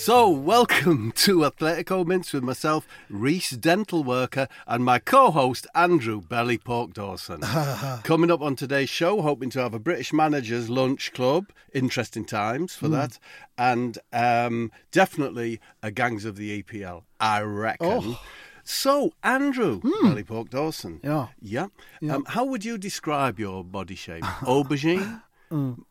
So, 0.00 0.30
welcome 0.30 1.12
to 1.16 1.40
Athletico 1.40 2.06
Mince 2.06 2.32
with 2.32 2.42
myself, 2.42 2.88
Reese 3.10 3.50
Dental 3.50 4.02
Worker, 4.02 4.48
and 4.66 4.82
my 4.82 4.98
co 4.98 5.30
host, 5.30 5.66
Andrew 5.74 6.22
Belly 6.22 6.56
Pork 6.56 6.94
Dawson. 6.94 7.40
Coming 8.02 8.30
up 8.30 8.40
on 8.40 8.56
today's 8.56 8.88
show, 8.88 9.20
hoping 9.20 9.50
to 9.50 9.60
have 9.60 9.74
a 9.74 9.78
British 9.78 10.10
Managers 10.14 10.70
Lunch 10.70 11.12
Club, 11.12 11.50
interesting 11.74 12.24
times 12.24 12.74
for 12.74 12.88
that, 12.88 13.18
and 13.58 13.98
um, 14.10 14.72
definitely 14.90 15.60
a 15.82 15.90
Gangs 15.90 16.24
of 16.24 16.36
the 16.36 16.62
EPL, 16.62 17.02
I 17.20 17.42
reckon. 17.42 18.16
So, 18.64 19.12
Andrew 19.22 19.82
Belly 20.02 20.24
Pork 20.24 20.48
Dawson. 20.48 21.00
Yeah. 21.04 21.26
Yeah. 21.42 21.66
Um, 22.08 22.24
how 22.26 22.46
would 22.46 22.64
you 22.64 22.78
describe 22.78 23.38
your 23.38 23.62
body 23.62 23.96
shape? 23.96 24.24
Aubergine? 24.24 25.20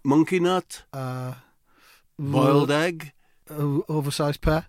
Monkey 0.04 0.40
nut? 0.40 0.82
Uh, 0.92 1.36
Boiled 2.18 2.72
egg? 2.72 3.14
Oversized 3.50 4.42
pear. 4.42 4.66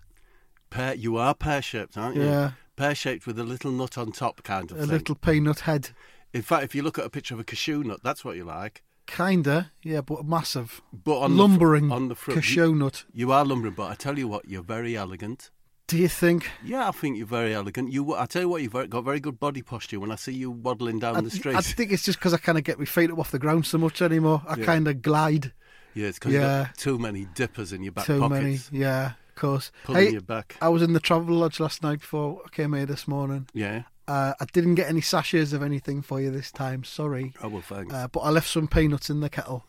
Pear, 0.69 0.93
you 0.95 1.17
are 1.17 1.33
pear 1.35 1.61
shaped, 1.61 1.97
aren't 1.97 2.15
you? 2.15 2.23
Yeah. 2.23 2.51
Pear 2.75 2.95
shaped 2.95 3.27
with 3.27 3.37
a 3.39 3.43
little 3.43 3.71
nut 3.71 3.97
on 3.97 4.11
top, 4.11 4.43
kind 4.43 4.71
of 4.71 4.77
A 4.77 4.81
thing. 4.81 4.89
little 4.89 5.15
peanut 5.15 5.61
head. 5.61 5.89
In 6.33 6.41
fact, 6.41 6.63
if 6.63 6.73
you 6.73 6.81
look 6.81 6.97
at 6.97 7.05
a 7.05 7.09
picture 7.09 7.33
of 7.33 7.39
a 7.39 7.43
cashew 7.43 7.83
nut, 7.83 7.99
that's 8.03 8.23
what 8.23 8.35
you 8.37 8.45
like. 8.45 8.83
Kinda, 9.05 9.71
yeah, 9.83 9.99
but 9.99 10.25
massive. 10.25 10.81
But 10.93 11.19
on 11.19 11.31
the 11.31 11.35
fr- 11.37 11.41
Lumbering 11.41 11.91
on 11.91 12.07
the 12.07 12.15
front, 12.15 12.35
you- 12.37 12.41
cashew 12.41 12.75
nut. 12.75 13.03
You 13.13 13.31
are 13.33 13.43
lumbering, 13.43 13.73
but 13.73 13.89
I 13.91 13.95
tell 13.95 14.17
you 14.17 14.27
what, 14.29 14.47
you're 14.47 14.63
very 14.63 14.95
elegant. 14.95 15.51
Do 15.87 15.97
you 15.97 16.07
think? 16.07 16.49
Yeah, 16.63 16.87
I 16.87 16.91
think 16.91 17.17
you're 17.17 17.25
very 17.27 17.53
elegant. 17.53 17.91
You, 17.91 18.15
I 18.15 18.25
tell 18.25 18.43
you 18.43 18.47
what, 18.47 18.61
you've 18.61 18.71
got 18.89 19.03
very 19.03 19.19
good 19.19 19.41
body 19.41 19.61
posture. 19.61 19.99
When 19.99 20.09
I 20.11 20.15
see 20.15 20.31
you 20.31 20.49
waddling 20.49 20.99
down 20.99 21.17
I, 21.17 21.21
the 21.21 21.29
street, 21.29 21.55
I 21.57 21.59
think 21.61 21.91
it's 21.91 22.03
just 22.03 22.17
because 22.19 22.33
I 22.33 22.37
kind 22.37 22.57
of 22.57 22.63
get 22.63 22.79
my 22.79 22.85
feet 22.85 23.11
up 23.11 23.19
off 23.19 23.31
the 23.31 23.39
ground 23.39 23.65
so 23.65 23.77
much 23.77 24.01
anymore. 24.01 24.41
I 24.47 24.55
Yeah. 24.55 24.63
kind 24.65 24.87
of 24.87 25.01
glide 25.01 25.51
yeah, 25.93 26.07
it's 26.07 26.19
because 26.19 26.33
you've 26.33 26.41
Yeah. 26.41 26.65
got 26.65 26.77
too 26.77 26.97
many 26.99 27.25
dippers 27.33 27.73
in 27.73 27.83
your 27.83 27.91
back 27.91 28.05
too 28.05 28.19
pockets, 28.19 28.71
many. 28.71 28.83
Yeah, 28.83 29.13
of 29.29 29.35
course. 29.35 29.71
pulling 29.83 30.05
Hey, 30.07 30.11
your 30.11 30.21
back. 30.21 30.55
I 30.61 30.69
was 30.69 30.81
in 30.81 30.93
the 30.93 30.99
travel 30.99 31.35
lodge 31.35 31.59
last 31.59 31.83
night 31.83 31.99
before 32.01 32.41
I 32.45 32.49
came 32.49 32.73
here 32.73 32.85
this 32.85 33.07
morning. 33.07 33.47
Yeah. 33.53 33.83
Uh, 34.07 34.33
I 34.39 34.45
didn't 34.51 34.75
get 34.75 34.89
any 34.89 35.01
sachets 35.01 35.53
of 35.53 35.61
anything 35.63 36.01
for 36.01 36.19
you 36.19 36.31
this 36.31 36.51
time. 36.51 36.83
Sorry, 36.83 37.33
Oh 37.41 37.47
well, 37.49 37.61
thanks. 37.61 37.93
uh, 37.93 38.07
but 38.07 38.21
I 38.21 38.29
left 38.29 38.49
some 38.49 38.67
peanuts 38.67 39.09
in 39.09 39.19
the 39.21 39.29
kettle 39.29 39.63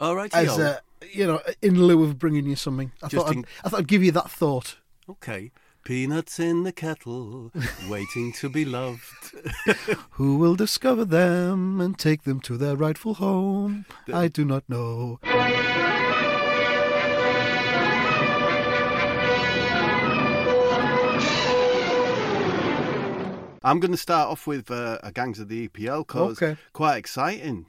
All 0.00 0.14
right, 0.14 0.32
as 0.34 0.58
uh, 0.58 0.78
you 1.12 1.26
know, 1.26 1.40
in 1.62 1.82
lieu 1.82 2.04
of 2.04 2.18
bringing 2.18 2.46
you 2.46 2.54
something. 2.54 2.92
I 3.02 3.08
Just 3.08 3.24
thought 3.26 3.32
in- 3.34 3.40
I'd, 3.40 3.46
I 3.64 3.68
thought 3.70 3.80
I'd 3.80 3.88
give 3.88 4.02
you 4.04 4.12
that 4.12 4.30
thought. 4.30 4.76
okay. 5.08 5.50
Peanuts 5.86 6.40
in 6.40 6.64
the 6.64 6.72
kettle, 6.72 7.52
waiting 7.88 8.32
to 8.32 8.48
be 8.48 8.64
loved. 8.64 9.32
Who 10.10 10.36
will 10.36 10.56
discover 10.56 11.04
them 11.04 11.80
and 11.80 11.96
take 11.96 12.24
them 12.24 12.40
to 12.40 12.56
their 12.56 12.74
rightful 12.74 13.14
home? 13.14 13.86
I 14.12 14.26
do 14.26 14.44
not 14.44 14.64
know. 14.68 15.20
I'm 23.64 23.80
going 23.80 23.90
to 23.90 23.96
start 23.96 24.28
off 24.28 24.46
with 24.46 24.70
uh, 24.70 24.98
a 25.02 25.10
Gangs 25.10 25.40
of 25.40 25.48
the 25.48 25.68
EPL 25.68 26.06
because 26.06 26.40
Okay. 26.40 26.56
quite 26.72 26.96
exciting. 26.96 27.66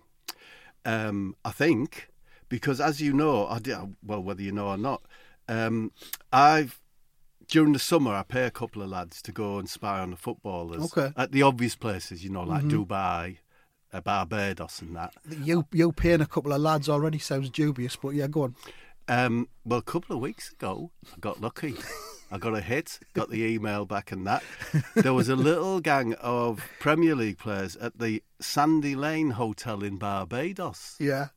Um, 0.86 1.36
I 1.44 1.52
think 1.52 2.10
because 2.50 2.80
as 2.80 3.02
you 3.02 3.14
know, 3.14 3.48
I 3.48 3.58
did, 3.60 3.78
well 4.04 4.22
whether 4.22 4.42
you 4.44 4.52
know 4.52 4.68
or 4.68 4.78
not, 4.78 5.02
um, 5.48 5.92
I've 6.32 6.80
during 7.48 7.74
the 7.74 7.80
summer 7.80 8.14
I 8.14 8.24
pay 8.24 8.44
a 8.46 8.52
couple 8.52 8.82
of 8.82 8.90
lads 8.90 9.22
to 9.24 9.32
go 9.32 9.58
and 9.60 9.70
spy 9.70 10.00
on 10.00 10.12
the 10.12 10.18
footballers 10.18 10.84
Okay. 10.98 11.14
at 11.16 11.32
the 11.32 11.44
obvious 11.44 11.76
places, 11.76 12.24
you 12.24 12.30
know, 12.30 12.44
like 12.44 12.64
Dubai, 12.66 13.38
uh, 13.94 14.02
Barbados, 14.02 14.82
and 14.82 14.96
that. 14.96 15.14
You 15.44 15.66
you 15.72 15.92
paying 15.92 16.22
a 16.22 16.26
couple 16.26 16.52
of 16.54 16.62
lads 16.62 16.90
already 16.90 17.20
sounds 17.20 17.50
dubious, 17.50 17.96
but 17.96 18.10
yeah, 18.10 18.28
go 18.28 18.44
on. 18.44 18.56
Um, 19.10 19.48
well, 19.64 19.80
a 19.80 19.84
couple 19.84 20.14
of 20.16 20.22
weeks 20.22 20.52
ago, 20.52 20.92
I 21.14 21.20
got 21.20 21.40
lucky. 21.40 21.76
I 22.30 22.38
got 22.38 22.54
a 22.54 22.60
hit, 22.60 23.00
got 23.14 23.30
the 23.30 23.42
email 23.46 23.86
back 23.86 24.12
and 24.12 24.28
that. 24.28 24.44
There 24.96 25.14
was 25.14 25.30
a 25.30 25.36
little 25.38 25.80
gang 25.80 26.14
of 26.16 26.62
Premier 26.82 27.16
League 27.16 27.38
players 27.38 27.78
at 27.78 28.00
the 28.00 28.22
Sandy 28.42 28.96
Lane 28.98 29.30
Hotel 29.32 29.82
in 29.82 29.96
Barbados. 29.96 30.98
Yeah, 31.00 31.28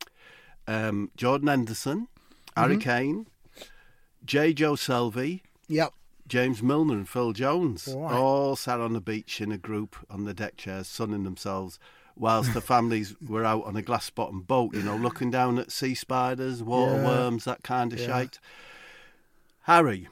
Um, 0.67 1.11
Jordan 1.15 1.47
Henderson, 1.47 2.09
Harry 2.57 2.75
Kane, 2.75 3.27
Jonjo 4.25 4.75
Shelvey, 4.75 5.39
yep. 5.69 5.93
James 6.31 6.63
Milner, 6.63 6.93
and 6.93 7.09
Phil 7.09 7.33
Jones 7.33 7.89
Right. 7.93 8.13
all 8.13 8.55
sat 8.55 8.79
on 8.79 8.93
the 8.93 9.01
beach 9.01 9.41
in 9.41 9.51
a 9.51 9.57
group 9.57 9.97
on 10.09 10.23
the 10.23 10.33
deck 10.33 10.55
chairs, 10.55 10.87
sunning 10.87 11.25
themselves, 11.25 11.77
whilst 12.15 12.53
the 12.53 12.61
families 12.61 13.13
were 13.27 13.43
out 13.43 13.65
on 13.65 13.75
a 13.75 13.81
glass 13.81 14.09
bottom 14.09 14.39
boat, 14.41 14.73
you 14.73 14.81
know, 14.81 14.95
looking 14.95 15.29
down 15.29 15.59
at 15.59 15.73
sea 15.73 15.93
spiders, 15.93 16.63
water 16.63 16.95
Yeah. 16.95 17.05
worms, 17.05 17.43
that 17.43 17.63
kind 17.63 17.91
of 17.91 17.99
Yeah. 17.99 18.05
shite. 18.07 18.39
Harry, 19.63 20.07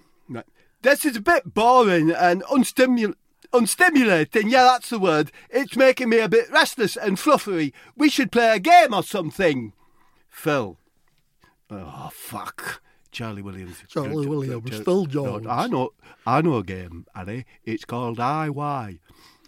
this 0.82 1.06
is 1.06 1.16
a 1.16 1.22
bit 1.22 1.54
boring 1.54 2.12
and 2.12 2.44
unstimul- 2.44 3.16
unstimulating. 3.54 4.52
Yeah, 4.52 4.64
that's 4.64 4.90
the 4.90 5.00
word. 5.00 5.32
It's 5.50 5.78
making 5.78 6.10
me 6.10 6.20
a 6.20 6.28
bit 6.30 6.52
restless 6.52 6.98
and 6.98 7.18
fluffery. 7.18 7.72
We 7.96 8.10
should 8.10 8.32
play 8.32 8.54
a 8.56 8.60
game 8.60 8.94
or 8.94 9.04
something. 9.04 9.72
Phil. 10.30 10.78
Oh 11.72 12.10
fuck. 12.14 12.82
Charlie 13.12 13.42
Williams. 13.42 13.84
Charlie 13.88 14.28
Williams, 14.28 14.70
J- 14.70 14.84
Phil 14.84 15.06
no, 15.06 15.08
Jones. 15.08 15.48
I 15.48 15.68
know 15.68 15.92
I 16.26 16.42
know 16.42 16.58
a 16.58 16.64
game, 16.64 17.06
Harry. 17.16 17.46
It's 17.66 17.86
called 17.86 18.18
IY. 18.18 19.00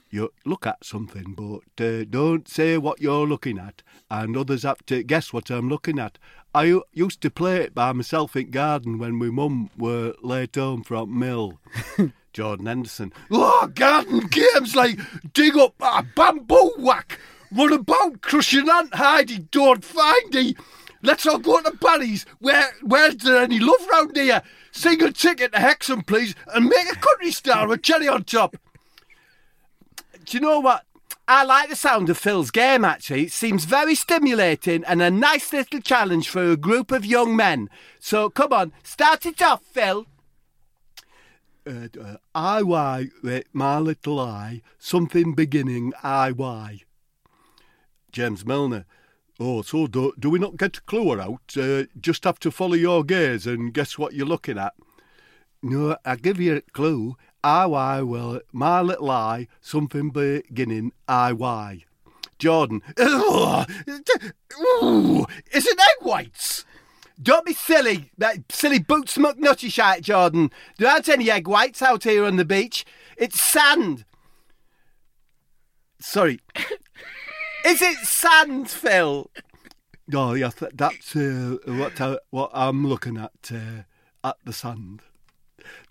You 0.10 0.34
look 0.44 0.68
at 0.68 0.84
something, 0.84 1.36
but 1.36 1.84
uh, 1.86 2.04
don't 2.10 2.46
say 2.46 2.78
what 2.78 3.00
you're 3.00 3.26
looking 3.26 3.58
at, 3.58 3.82
and 4.10 4.36
others 4.36 4.64
have 4.64 4.86
to 4.88 5.04
guess 5.04 5.32
what 5.32 5.50
I'm 5.50 5.70
looking 5.70 6.00
at. 6.00 6.18
I 6.54 6.82
used 6.92 7.22
to 7.22 7.32
play 7.32 7.62
it 7.62 7.74
by 7.74 7.94
myself 7.94 8.36
in 8.36 8.52
garden 8.52 8.98
when 8.98 9.16
my 9.16 9.28
mum 9.28 9.70
were 9.78 10.14
late 10.22 10.56
home 10.56 10.84
from 10.84 11.18
mill. 11.18 11.60
Jordan 12.34 12.66
Henderson. 12.66 13.14
Oh, 13.30 13.72
garden 13.74 14.28
games 14.28 14.76
like 14.76 15.00
dig 15.34 15.56
up 15.56 15.76
a 15.80 16.04
bamboo 16.04 16.74
whack, 16.78 17.18
run 17.52 17.72
about, 17.72 18.22
crush 18.22 18.54
an 18.54 18.70
ant, 18.70 18.92
hidey, 18.92 19.50
don't 19.50 19.82
findy. 19.82 20.58
Let's 21.04 21.26
all 21.26 21.40
go 21.40 21.62
to 21.62 21.72
Barry's. 21.72 22.26
Where, 22.40 22.74
where's 22.82 23.16
there 23.18 23.44
any 23.44 23.60
love 23.60 23.88
round 23.92 24.16
here? 24.16 24.42
Sing 24.72 25.02
a 25.02 25.12
ticket 25.12 25.54
to 25.54 25.60
Hexham, 25.60 26.04
please, 26.04 26.36
and 26.54 26.66
make 26.66 26.92
a 26.92 26.96
country 26.96 27.32
star 27.32 27.68
with 27.68 27.82
cherry 27.82 28.08
on 28.08 28.24
top. 28.24 28.56
Do 30.26 30.38
you 30.38 30.42
know 30.42 30.60
what? 30.60 30.86
I 31.28 31.44
like 31.44 31.70
the 31.70 31.76
sound 31.76 32.10
of 32.10 32.18
Phil's 32.18 32.52
game 32.52 32.84
actually. 32.84 33.24
It 33.24 33.32
seems 33.32 33.66
very 33.66 33.96
stimulating 33.96 34.84
and 34.86 35.02
a 35.02 35.10
nice 35.10 35.54
little 35.54 35.80
challenge 35.80 36.30
for 36.30 36.52
a 36.52 36.58
group 36.58 36.92
of 36.92 37.06
young 37.06 37.36
men. 37.36 37.70
So 38.00 38.30
come 38.30 38.52
on, 38.52 38.74
start 38.84 39.26
it 39.26 39.42
off, 39.42 39.62
Phil. 39.64 40.06
Uh, 41.66 41.88
uh, 42.00 42.18
IY 42.36 43.12
with 43.24 43.46
my 43.54 43.78
little 43.78 44.20
eye, 44.20 44.62
something 44.80 45.34
beginning 45.34 45.94
IY. 46.04 46.82
James 48.12 48.46
Milner. 48.46 48.86
Oh, 49.44 49.64
so 49.64 49.88
do, 49.88 50.14
do 50.20 50.30
we 50.30 50.38
not 50.38 50.56
get 50.56 50.78
a 50.78 50.82
clue 50.82 51.20
out? 51.20 51.58
Uh, 51.58 51.86
just 52.00 52.26
have 52.26 52.38
to 52.42 52.52
follow 52.52 52.76
your 52.76 53.04
gaze 53.04 53.48
and 53.48 53.74
guess 53.74 53.98
what 53.98 54.14
you're 54.14 54.28
looking 54.28 54.60
at. 54.60 54.76
No, 55.64 55.98
I 56.06 56.16
give 56.18 56.40
you 56.40 56.58
a 56.58 56.62
clue. 56.62 57.18
I 57.44 57.66
IY, 57.66 58.08
well, 58.08 58.40
my 58.54 58.82
little 58.82 59.10
eye, 59.10 59.48
something 59.60 60.12
beginning 60.12 60.92
I 61.08 61.32
IY. 61.32 61.86
Jordan. 62.38 62.84
Is 62.98 63.06
it 65.66 65.80
egg 65.80 66.06
whites? 66.06 66.64
Don't 67.20 67.44
be 67.44 67.54
silly, 67.54 68.12
that 68.20 68.52
silly 68.52 68.78
boots 68.78 69.18
nutty 69.18 69.70
shite, 69.70 70.04
Jordan. 70.04 70.52
There 70.78 70.88
aren't 70.88 71.10
any 71.10 71.32
egg 71.32 71.48
whites 71.48 71.82
out 71.82 72.04
here 72.04 72.26
on 72.26 72.36
the 72.36 72.46
beach. 72.46 72.86
It's 73.18 73.42
sand. 73.42 74.06
Sorry. 76.00 76.42
Is 77.66 77.82
it 77.82 77.98
sand, 78.00 78.70
Phil? 78.70 79.30
Oh, 80.14 80.34
yeah, 80.34 80.52
that's 80.74 81.16
uh, 81.16 81.58
what, 81.66 82.02
I, 82.02 82.18
what 82.32 82.52
I'm 82.54 82.88
looking 82.88 83.18
at 83.18 83.32
uh, 83.52 83.84
at 84.24 84.38
the 84.44 84.54
sand. 84.54 85.02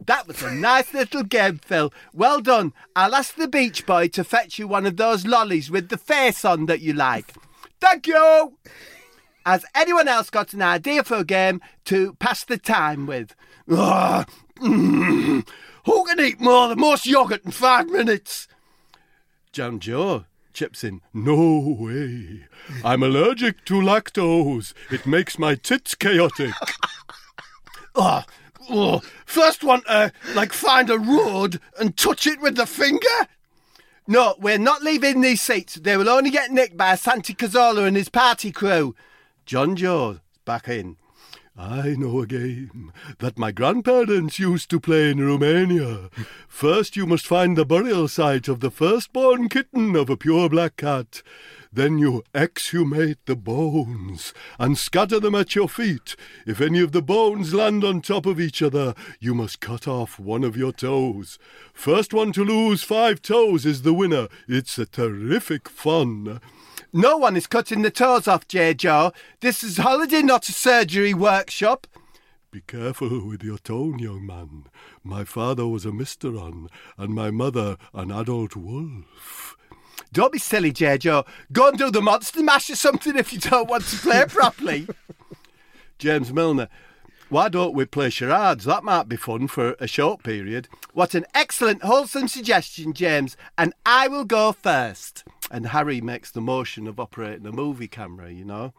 That 0.05 0.27
was 0.27 0.43
a 0.43 0.53
nice 0.53 0.93
little 0.93 1.23
game, 1.23 1.59
Phil. 1.59 1.93
Well 2.13 2.41
done. 2.41 2.73
I'll 2.97 3.15
ask 3.15 3.35
the 3.35 3.49
beach 3.49 3.87
boy 3.87 4.09
to 4.09 4.25
fetch 4.25 4.59
you 4.59 4.67
one 4.67 4.85
of 4.85 4.97
those 4.97 5.27
lollies 5.27 5.71
with 5.71 5.89
the 5.89 5.97
face 5.97 6.45
on 6.45 6.67
that 6.67 6.81
you 6.81 6.93
like. 6.93 7.35
Thank 7.81 8.07
you. 8.07 8.59
Has 9.47 9.65
anyone 9.75 10.09
else 10.09 10.29
got 10.29 10.53
an 10.53 10.63
idea 10.63 11.05
for 11.05 11.17
a 11.17 11.25
game 11.25 11.61
to 11.87 12.15
pass 12.15 12.45
the 12.45 12.59
time 12.59 13.07
with? 13.07 13.35
Mm, 13.69 15.49
who 15.87 16.05
can 16.05 16.21
eat 16.21 16.41
more 16.41 16.69
than 16.69 16.81
most 16.81 17.07
yogurt 17.07 17.45
in 17.45 17.51
five 17.53 17.89
minutes? 17.89 18.49
Jonjo 19.53 20.27
chips 20.53 20.85
in. 20.85 21.01
No 21.13 21.77
way. 21.79 22.47
I'm 22.85 23.03
allergic 23.03 23.65
to 23.67 23.75
lactose. 23.75 24.73
It 24.91 25.07
makes 25.07 25.39
my 25.39 25.55
tits 25.55 25.95
chaotic. 25.95 26.53
oh, 27.95 28.23
oh, 28.71 29.01
first 29.27 29.65
one 29.65 29.83
to, 29.89 30.13
like, 30.35 30.53
find 30.53 30.91
a 30.91 30.99
road 30.99 31.61
and 31.79 31.97
touch 31.97 32.27
it 32.27 32.41
with 32.41 32.57
the 32.57 32.67
finger? 32.67 33.29
No, 34.07 34.35
we're 34.39 34.59
not 34.59 34.83
leaving 34.83 35.21
these 35.21 35.41
seats. 35.41 35.75
They 35.75 35.97
will 35.97 36.09
only 36.09 36.31
get 36.31 36.51
nicked 36.51 36.77
by 36.77 36.97
Santi 36.97 37.35
Cazorla 37.35 37.87
and 37.87 37.97
his 37.97 38.09
party 38.09 38.51
crew. 38.51 38.95
Jonjo 39.47 40.21
back 40.45 40.69
in. 40.69 40.97
I 41.63 41.95
know 41.95 42.23
a 42.23 42.27
game 42.27 42.91
that 43.19 43.39
my 43.39 43.53
grandparents 43.53 44.39
used 44.39 44.71
to 44.71 44.81
play 44.81 45.11
in 45.11 45.21
Romania. 45.23 46.09
First, 46.49 46.97
you 46.97 47.05
must 47.05 47.27
find 47.27 47.55
the 47.55 47.67
burial 47.67 48.09
site 48.09 48.49
of 48.49 48.61
the 48.61 48.71
firstborn 48.71 49.51
kitten 49.51 49.95
of 49.95 50.09
a 50.09 50.17
pure 50.17 50.49
black 50.49 50.79
cat. 50.79 51.23
Then 51.71 51.99
you 51.99 52.25
exhumate 52.35 53.19
the 53.27 53.37
bones 53.37 54.33
and 54.59 54.79
scatter 54.79 55.21
them 55.21 55.35
at 55.35 55.55
your 55.55 55.69
feet. 55.69 56.17
If 56.47 56.63
any 56.63 56.81
of 56.81 56.93
the 56.93 57.03
bones 57.03 57.53
land 57.53 57.85
on 57.85 58.01
top 58.01 58.25
of 58.25 58.41
each 58.41 58.63
other, 58.63 58.95
you 59.21 59.35
must 59.35 59.61
cut 59.61 59.87
off 59.87 60.19
one 60.19 60.45
of 60.45 60.57
your 60.57 60.73
toes. 60.73 61.39
First 61.75 62.15
one 62.15 62.33
to 62.33 62.45
lose 62.45 62.83
five 62.83 63.21
toes 63.21 63.67
is 63.67 63.83
the 63.83 63.93
winner. 63.93 64.29
It's 64.49 64.79
a 64.79 64.87
terrific 64.87 65.69
fun. 65.69 66.41
No 66.93 67.17
one 67.17 67.37
is 67.37 67.47
cutting 67.47 67.83
the 67.83 67.91
toes 67.91 68.29
off, 68.29 68.47
Jonjo. 68.49 69.15
This 69.41 69.63
is 69.63 69.79
holiday, 69.79 70.23
not 70.23 70.49
a 70.49 70.53
surgery 70.53 71.15
workshop. 71.15 71.87
Be 72.51 72.61
careful 72.61 73.27
with 73.27 73.45
your 73.45 73.59
tone, 73.59 73.99
young 73.99 74.27
man. 74.27 74.65
My 75.05 75.25
father 75.25 75.69
was 75.69 75.87
a 75.87 75.91
Misteron, 75.91 76.69
and 76.99 77.15
my 77.15 77.31
mother 77.31 77.77
an 77.95 78.11
adult 78.11 78.57
wolf. 78.57 79.57
Don't 80.13 80.33
be 80.33 80.39
silly, 80.39 80.73
Jonjo. 80.73 81.25
Go 81.53 81.69
and 81.69 81.79
do 81.79 81.91
the 81.91 82.03
monster 82.03 82.43
mash 82.43 82.69
or 82.71 82.77
something 82.77 83.17
if 83.17 83.33
you 83.33 83.39
don't 83.39 83.69
want 83.69 83.85
to 83.85 83.97
play 83.97 84.25
properly. 84.27 84.89
James 85.99 86.33
Milner. 86.33 86.69
Why 87.29 87.49
don't 87.49 87.75
we 87.75 87.85
play 87.85 88.11
charades? 88.11 88.65
That 88.65 88.83
might 88.83 89.09
be 89.09 89.15
fun 89.15 89.47
for 89.47 89.77
a 89.79 89.87
short 89.87 90.25
period. 90.25 90.67
What 90.93 91.15
an 91.15 91.27
excellent, 91.33 91.85
wholesome 91.85 92.27
suggestion, 92.27 92.93
James. 92.93 93.37
And 93.57 93.73
I 93.87 94.09
will 94.09 94.25
go 94.25 94.51
first. 94.51 95.23
And 95.51 95.67
Harry 95.69 96.01
makes 96.01 96.31
the 96.31 96.41
motion 96.41 96.87
of 96.87 97.01
operating 97.01 97.47
a 97.47 97.53
movie 97.53 97.89
camera, 97.89 98.31
you 98.31 98.45
know. 98.45 98.73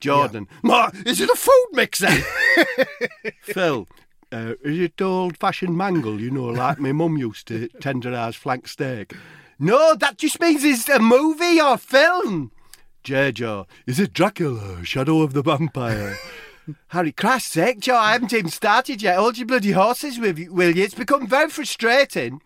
Jordan, 0.00 0.48
Ma, 0.62 0.90
is 1.04 1.20
it 1.20 1.28
a 1.28 1.36
food 1.36 1.68
mixer? 1.72 2.08
Phil, 3.42 3.86
uh, 4.32 4.54
is 4.62 4.78
it 4.78 5.02
old 5.02 5.36
fashioned 5.36 5.76
mangle, 5.76 6.20
you 6.20 6.30
know, 6.30 6.46
like 6.46 6.78
my 6.78 6.92
mum 6.92 7.16
used 7.18 7.46
to 7.48 7.68
tenderise 7.80 8.34
flank 8.34 8.66
steak? 8.66 9.14
No, 9.58 9.94
that 9.94 10.16
just 10.16 10.40
means 10.40 10.64
it's 10.64 10.88
a 10.88 10.98
movie 10.98 11.60
or 11.60 11.76
film. 11.76 12.50
Jojo, 13.04 13.66
is 13.86 14.00
it 14.00 14.12
Dracula, 14.12 14.84
Shadow 14.84 15.20
of 15.20 15.32
the 15.32 15.42
Vampire? 15.42 16.16
Harry, 16.88 17.12
Christ's 17.12 17.52
sake, 17.52 17.80
Joe, 17.80 17.96
I 17.96 18.12
haven't 18.12 18.32
even 18.32 18.50
started 18.50 19.02
yet. 19.02 19.16
Hold 19.16 19.38
your 19.38 19.46
bloody 19.46 19.72
horses 19.72 20.18
with 20.18 20.38
you, 20.38 20.52
will 20.52 20.76
you? 20.76 20.84
It's 20.84 20.94
become 20.94 21.26
very 21.26 21.50
frustrating. 21.50 22.40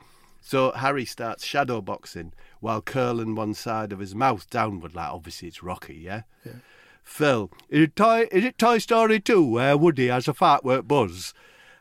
So 0.46 0.73
Harry 0.73 1.06
starts 1.06 1.43
shadow 1.43 1.81
boxing 1.81 2.35
while 2.61 2.82
curling 2.82 3.35
one 3.35 3.55
side 3.55 3.93
of 3.93 3.99
his 3.99 4.14
mouth 4.14 4.50
downward, 4.50 4.94
like 4.94 5.08
obviously 5.08 5.49
it's 5.49 5.62
Rocky, 5.62 5.94
yeah? 5.94 6.25
yeah. 6.44 6.56
Phil, 7.02 7.50
is 7.70 7.85
it, 7.85 7.96
Toy, 7.96 8.29
is 8.31 8.44
it 8.44 8.58
Toy 8.58 8.76
Story 8.76 9.20
2 9.20 9.43
where 9.43 9.79
Woody 9.79 10.08
has 10.08 10.29
a 10.29 10.35
fart 10.35 10.62
work 10.62 10.87
buzz? 10.87 11.32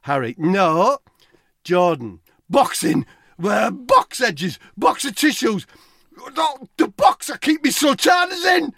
Harry, 0.03 0.33
no. 0.37 0.99
Jordan, 1.65 2.21
boxing, 2.49 3.05
where 3.35 3.69
box 3.69 4.21
edges, 4.21 4.59
box 4.77 5.03
of 5.03 5.15
tissues. 5.15 5.67
The 6.77 6.87
boxer 6.87 7.37
keep 7.37 7.65
me 7.65 7.69
sultanas 7.69 8.45
in. 8.45 8.73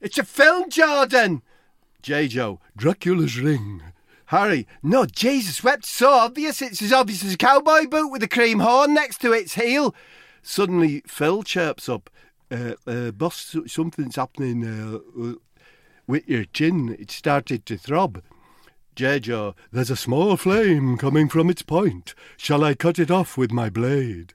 It's 0.00 0.18
a 0.18 0.24
film, 0.24 0.70
Jordan. 0.70 1.42
Jonjo, 2.00 2.60
Dracula's 2.76 3.40
ring. 3.40 3.82
Harry, 4.30 4.64
no, 4.80 5.06
Jesus 5.06 5.64
wept 5.64 5.84
so 5.84 6.12
obvious. 6.12 6.62
It's 6.62 6.80
as 6.80 6.92
obvious 6.92 7.24
as 7.24 7.34
a 7.34 7.36
cowboy 7.36 7.88
boot 7.88 8.12
with 8.12 8.22
a 8.22 8.28
cream 8.28 8.60
horn 8.60 8.94
next 8.94 9.20
to 9.22 9.32
its 9.32 9.54
heel. 9.54 9.92
Suddenly, 10.40 11.02
Phil 11.04 11.42
chirps 11.42 11.88
up, 11.88 12.08
uh, 12.48 12.74
uh, 12.86 13.10
boss, 13.10 13.56
something's 13.66 14.14
happening 14.14 14.64
uh, 14.64 15.32
with 16.06 16.28
your 16.28 16.44
chin. 16.44 16.96
It 16.96 17.10
started 17.10 17.66
to 17.66 17.76
throb. 17.76 18.22
Joe, 18.94 19.56
there's 19.72 19.90
a 19.90 19.96
small 19.96 20.36
flame 20.36 20.96
coming 20.96 21.28
from 21.28 21.50
its 21.50 21.62
point. 21.62 22.14
Shall 22.36 22.62
I 22.62 22.74
cut 22.74 23.00
it 23.00 23.10
off 23.10 23.36
with 23.36 23.50
my 23.50 23.68
blade? 23.68 24.32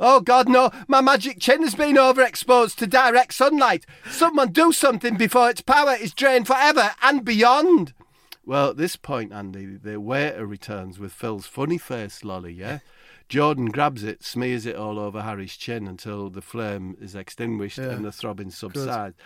Oh, 0.00 0.20
God, 0.20 0.48
no. 0.48 0.70
My 0.88 1.02
magic 1.02 1.38
chin 1.38 1.60
has 1.64 1.74
been 1.74 1.96
overexposed 1.96 2.76
to 2.76 2.86
direct 2.86 3.34
sunlight. 3.34 3.84
Someone 4.10 4.52
do 4.52 4.72
something 4.72 5.18
before 5.18 5.50
its 5.50 5.60
power 5.60 5.94
is 6.00 6.14
drained 6.14 6.46
forever 6.46 6.92
and 7.02 7.26
beyond. 7.26 7.92
Well, 8.46 8.70
at 8.70 8.76
this 8.76 8.96
point, 8.96 9.32
Andy, 9.32 9.76
the 9.76 10.00
waiter 10.00 10.46
returns 10.46 10.98
with 10.98 11.12
Phil's 11.12 11.46
funny 11.46 11.78
face 11.78 12.24
lolly, 12.24 12.52
yeah? 12.52 12.80
Jordan 13.28 13.66
grabs 13.66 14.04
it, 14.04 14.22
smears 14.22 14.66
it 14.66 14.76
all 14.76 14.98
over 14.98 15.22
Harry's 15.22 15.56
chin 15.56 15.86
until 15.88 16.28
the 16.28 16.42
flame 16.42 16.94
is 17.00 17.14
extinguished 17.14 17.78
Yeah. 17.78 17.90
and 17.92 18.04
the 18.04 18.12
throbbing 18.12 18.50
subsides. 18.50 19.16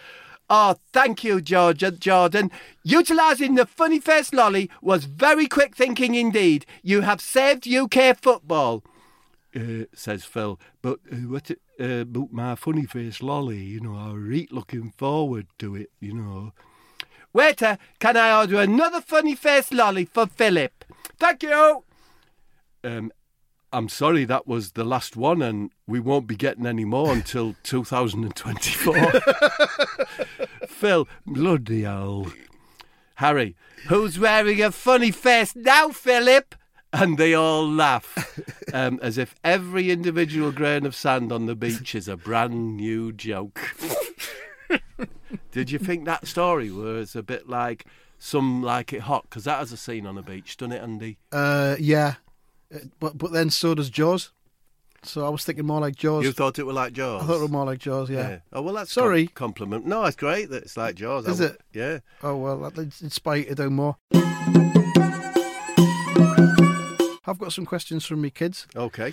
Oh, 0.49 0.76
thank 0.93 1.25
you, 1.25 1.41
George 1.41 1.82
Jordan. 1.99 2.50
Utilising 2.85 3.56
the 3.56 3.67
funny 3.67 3.99
face 3.99 4.32
lolly 4.32 4.70
was 4.81 5.05
very 5.05 5.47
quick 5.47 5.76
thinking 5.76 6.14
indeed. 6.14 6.64
You 6.82 7.03
have 7.03 7.21
saved 7.21 7.67
UK 7.69 8.17
football. 8.17 8.82
Uh, 9.55 9.85
says 9.94 10.25
Phil, 10.25 10.61
but 10.81 11.00
uh, 11.12 11.17
what 11.17 11.50
uh, 11.50 11.85
about 11.85 12.32
my 12.32 12.55
funny 12.55 12.85
face 12.87 13.21
lolly, 13.23 13.59
you 13.62 13.81
know, 13.81 13.94
I'm 13.94 14.23
really 14.29 14.49
looking 14.50 14.93
forward 14.97 15.47
to 15.59 15.75
it, 15.75 15.91
you 16.00 16.14
know. 16.14 16.53
Waiter, 17.32 17.78
can 17.98 18.16
I 18.16 18.38
order 18.40 18.60
another 18.60 19.00
funny 19.00 19.34
face 19.34 19.72
lolly 19.72 20.04
for 20.06 20.26
Philip? 20.26 20.84
Thank 21.19 21.42
you. 21.42 21.85
Um, 22.85 23.12
I'm 23.73 23.88
sorry, 23.88 24.25
that 24.25 24.47
was 24.47 24.73
the 24.73 24.85
last 24.85 25.16
one, 25.16 25.42
and 25.42 25.70
we 25.87 26.00
won't 26.00 26.26
be 26.26 26.37
getting 26.37 26.66
any 26.66 26.85
more 26.85 27.12
until 27.12 27.54
2024. 27.64 28.94
Phil, 30.68 31.06
bloody 31.26 31.82
hell. 31.82 32.32
Harry, 33.16 33.56
who's 33.88 34.18
wearing 34.18 34.62
a 34.62 34.70
funny 34.70 35.11
face 35.11 35.54
now, 35.56 35.88
Philip? 35.88 36.54
And 36.92 37.18
they 37.18 37.35
all 37.35 37.68
laugh, 37.68 38.40
um, 38.73 38.99
as 39.02 39.18
if 39.18 39.35
every 39.44 39.90
individual 39.90 40.52
grain 40.52 40.87
of 40.87 40.94
sand 40.94 41.30
on 41.32 41.44
the 41.44 41.54
beach 41.54 41.94
is 41.94 42.08
a 42.08 42.16
brand 42.16 42.76
new 42.78 43.12
joke. 43.12 43.61
Did 45.52 45.70
you 45.70 45.78
think 45.78 46.04
that 46.04 46.26
story 46.26 46.70
was 46.70 47.14
a 47.16 47.22
bit 47.22 47.48
like 47.48 47.87
some 48.18 48.62
like 48.62 48.92
it 48.92 49.00
hot? 49.02 49.25
Because 49.28 49.44
that 49.44 49.58
has 49.58 49.72
a 49.72 49.76
scene 49.76 50.06
on 50.06 50.16
a 50.18 50.22
beach, 50.22 50.56
doesn't 50.56 50.72
it, 50.72 50.82
Andy? 50.82 51.18
Uh, 51.32 51.76
yeah, 51.78 52.14
Uh, 52.75 52.78
but 53.00 53.16
but 53.18 53.32
then 53.32 53.50
so 53.50 53.75
does 53.75 53.90
Jaws. 53.90 54.30
So 55.04 55.25
I 55.25 55.28
was 55.28 55.44
thinking 55.44 55.64
more 55.64 55.80
like 55.80 55.94
Jaws. 55.94 56.25
You 56.25 56.32
thought 56.32 56.58
it 56.58 56.64
were 56.66 56.72
like 56.72 56.92
Jaws? 56.92 57.22
I 57.22 57.26
thought 57.26 57.37
it 57.37 57.42
was 57.42 57.50
more 57.50 57.64
like 57.66 57.78
Jaws. 57.78 58.10
Yeah. 58.10 58.40
Oh 58.52 58.62
well, 58.62 58.75
that's 58.75 58.92
Sorry. 58.92 59.26
com- 59.28 59.50
compliment. 59.52 59.87
No, 59.87 60.04
it's 60.04 60.16
great 60.16 60.50
that 60.50 60.64
it's 60.64 60.76
like 60.76 60.96
Jaws. 60.96 61.26
Is 61.28 61.40
it? 61.40 61.60
Yeah. 61.72 62.00
Oh 62.22 62.37
well, 62.37 62.58
that 62.58 62.76
ins- 62.78 63.00
inspired 63.02 63.38
you 63.38 63.44
to 63.46 63.54
do 63.54 63.70
more. 63.70 63.96
I've 67.26 67.38
got 67.38 67.52
some 67.52 67.66
questions 67.66 68.06
from 68.06 68.22
me 68.22 68.30
kids. 68.30 68.66
Okay. 68.75 69.12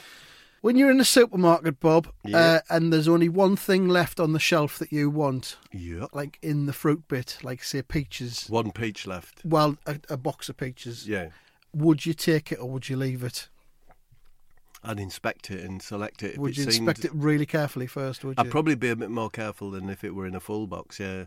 When 0.66 0.78
you're 0.78 0.90
in 0.90 0.98
the 0.98 1.06
supermarket, 1.06 1.80
Bob, 1.80 2.12
Yeah. 2.24 2.38
uh, 2.40 2.60
and 2.72 2.92
there's 2.92 3.08
only 3.08 3.30
one 3.30 3.56
thing 3.56 3.88
left 3.88 4.20
on 4.20 4.34
the 4.34 4.40
shelf 4.40 4.80
that 4.80 4.92
you 4.92 5.12
want, 5.12 5.58
Yeah. 5.72 6.08
like 6.12 6.40
in 6.42 6.66
the 6.66 6.74
fruit 6.74 7.08
bit, 7.08 7.38
like 7.44 7.64
say 7.64 7.84
peaches, 7.84 8.48
One 8.50 8.72
peach 8.72 9.06
left. 9.06 9.44
well, 9.46 9.78
a, 9.86 10.00
a 10.10 10.18
box 10.18 10.50
of 10.50 10.58
peaches, 10.58 11.08
Yeah. 11.08 11.30
would 11.72 12.08
you 12.08 12.16
take 12.16 12.52
it 12.52 12.56
or 12.60 12.68
would 12.72 12.90
you 12.90 12.98
leave 12.98 13.24
it? 13.24 13.48
I'd 14.84 15.00
inspect 15.00 15.52
it 15.52 15.64
and 15.64 15.84
select 15.84 16.24
it. 16.24 16.32
If 16.34 16.38
would 16.40 16.54
it 16.54 16.58
you 16.58 16.64
seemed- 16.64 16.90
inspect 16.90 17.06
it 17.06 17.14
really 17.14 17.46
carefully 17.46 17.86
first? 17.86 18.24
Would 18.26 18.40
you? 18.40 18.44
I'd 18.44 18.50
probably 18.50 18.74
be 18.74 18.90
a 18.90 18.96
bit 18.96 19.12
more 19.12 19.30
careful 19.30 19.70
than 19.70 19.88
if 19.88 20.04
it 20.04 20.16
were 20.16 20.26
in 20.26 20.34
a 20.34 20.40
full 20.40 20.66
box. 20.66 21.00
Yeah. 21.00 21.26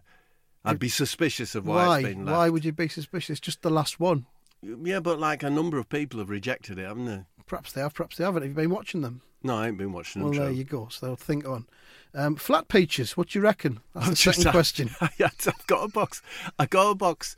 I'd 0.65 0.81
be 0.81 0.89
suspicious 0.89 1.55
of 1.55 1.65
why, 1.65 1.87
Why? 1.87 1.99
it's 2.01 2.09
been 2.09 2.25
left. 2.25 2.37
Why 2.37 2.49
would 2.49 2.65
you 2.65 2.73
be 2.73 2.89
suspicious? 2.89 3.39
Just 3.39 3.63
the 3.63 3.71
last 3.71 4.01
one. 4.01 4.27
Yeah, 4.63 4.99
but 4.99 5.21
like 5.21 5.45
a 5.45 5.51
number 5.51 5.79
of 5.79 5.89
people 5.89 6.19
have 6.19 6.29
rejected 6.29 6.81
it, 6.81 6.87
haven't 6.89 7.05
they? 7.05 7.25
Perhaps 7.47 7.73
they 7.75 7.81
have. 7.83 7.95
Perhaps 7.95 8.17
they 8.17 8.25
haven't. 8.25 8.43
Have 8.43 8.51
you 8.51 8.57
been 8.57 8.71
watching 8.71 9.03
them? 9.03 9.23
No, 9.43 9.57
I 9.57 9.69
ain't 9.69 9.79
been 9.79 9.93
watching 9.93 10.21
them. 10.23 10.31
Well, 10.31 10.41
there 10.41 10.51
you 10.51 10.65
go. 10.65 10.89
So 10.91 11.07
they'll 11.07 11.17
think 11.17 11.47
on. 11.47 11.67
Um, 12.15 12.37
flat 12.37 12.69
peaches. 12.69 13.17
What 13.17 13.29
do 13.29 13.39
you 13.39 13.43
reckon? 13.45 13.81
That's 13.95 14.07
the 14.07 14.11
I've 14.11 14.17
just- 14.19 14.39
second 14.39 14.53
question. 14.53 14.91
I've 15.01 15.67
got 15.67 15.85
a 15.85 15.89
box. 15.89 16.23
I 16.59 16.67
got 16.67 16.91
a 16.91 16.95
box 16.95 17.37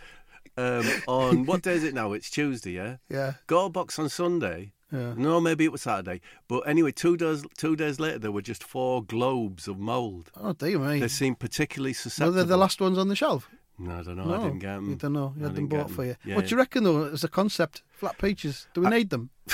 um, 0.56 0.84
on 1.06 1.44
what 1.46 1.62
day 1.62 1.74
is 1.74 1.84
it 1.84 1.94
now? 1.94 2.12
It's 2.12 2.30
Tuesday, 2.30 2.72
yeah. 2.72 2.96
Yeah. 3.08 3.34
Got 3.46 3.66
a 3.66 3.70
box 3.70 3.98
on 3.98 4.08
Sunday. 4.08 4.72
Yeah. 4.92 5.14
No, 5.16 5.40
maybe 5.40 5.64
it 5.64 5.70
was 5.72 5.82
Saturday. 5.82 6.20
But 6.48 6.60
anyway, 6.60 6.90
two 6.92 7.16
days 7.16 7.44
two 7.56 7.76
days 7.76 8.00
later, 8.00 8.18
there 8.18 8.32
were 8.32 8.42
just 8.42 8.64
four 8.64 9.04
globes 9.04 9.68
of 9.68 9.78
mould. 9.78 10.30
Oh, 10.36 10.52
dear 10.52 10.78
me. 10.78 10.98
They 11.00 11.06
seemed 11.08 11.38
particularly 11.38 11.90
Were 11.90 11.94
susceptible. 11.94 12.32
they 12.32 12.44
the 12.44 12.56
last 12.56 12.80
ones 12.80 12.98
on 12.98 13.06
the 13.08 13.14
shelf? 13.14 13.48
No, 13.78 13.98
I 13.98 14.02
don't 14.02 14.16
know. 14.16 14.24
no, 14.24 14.34
I 14.34 14.42
didn't 14.44 14.58
get 14.58 14.74
them. 14.74 14.90
You 14.90 14.96
don't 14.96 15.12
know. 15.12 15.32
You 15.36 15.44
I 15.44 15.48
had 15.48 15.56
them 15.56 15.68
bought 15.68 15.90
for 15.90 16.04
you. 16.04 16.16
Yeah, 16.24 16.34
what 16.36 16.46
do 16.46 16.50
you 16.50 16.56
reckon, 16.58 16.84
though, 16.84 17.04
as 17.04 17.22
a 17.24 17.28
concept? 17.28 17.82
Flat 17.92 18.18
peaches. 18.18 18.66
Do 18.74 18.80
we 18.82 18.88
need 18.90 19.10
them? 19.10 19.30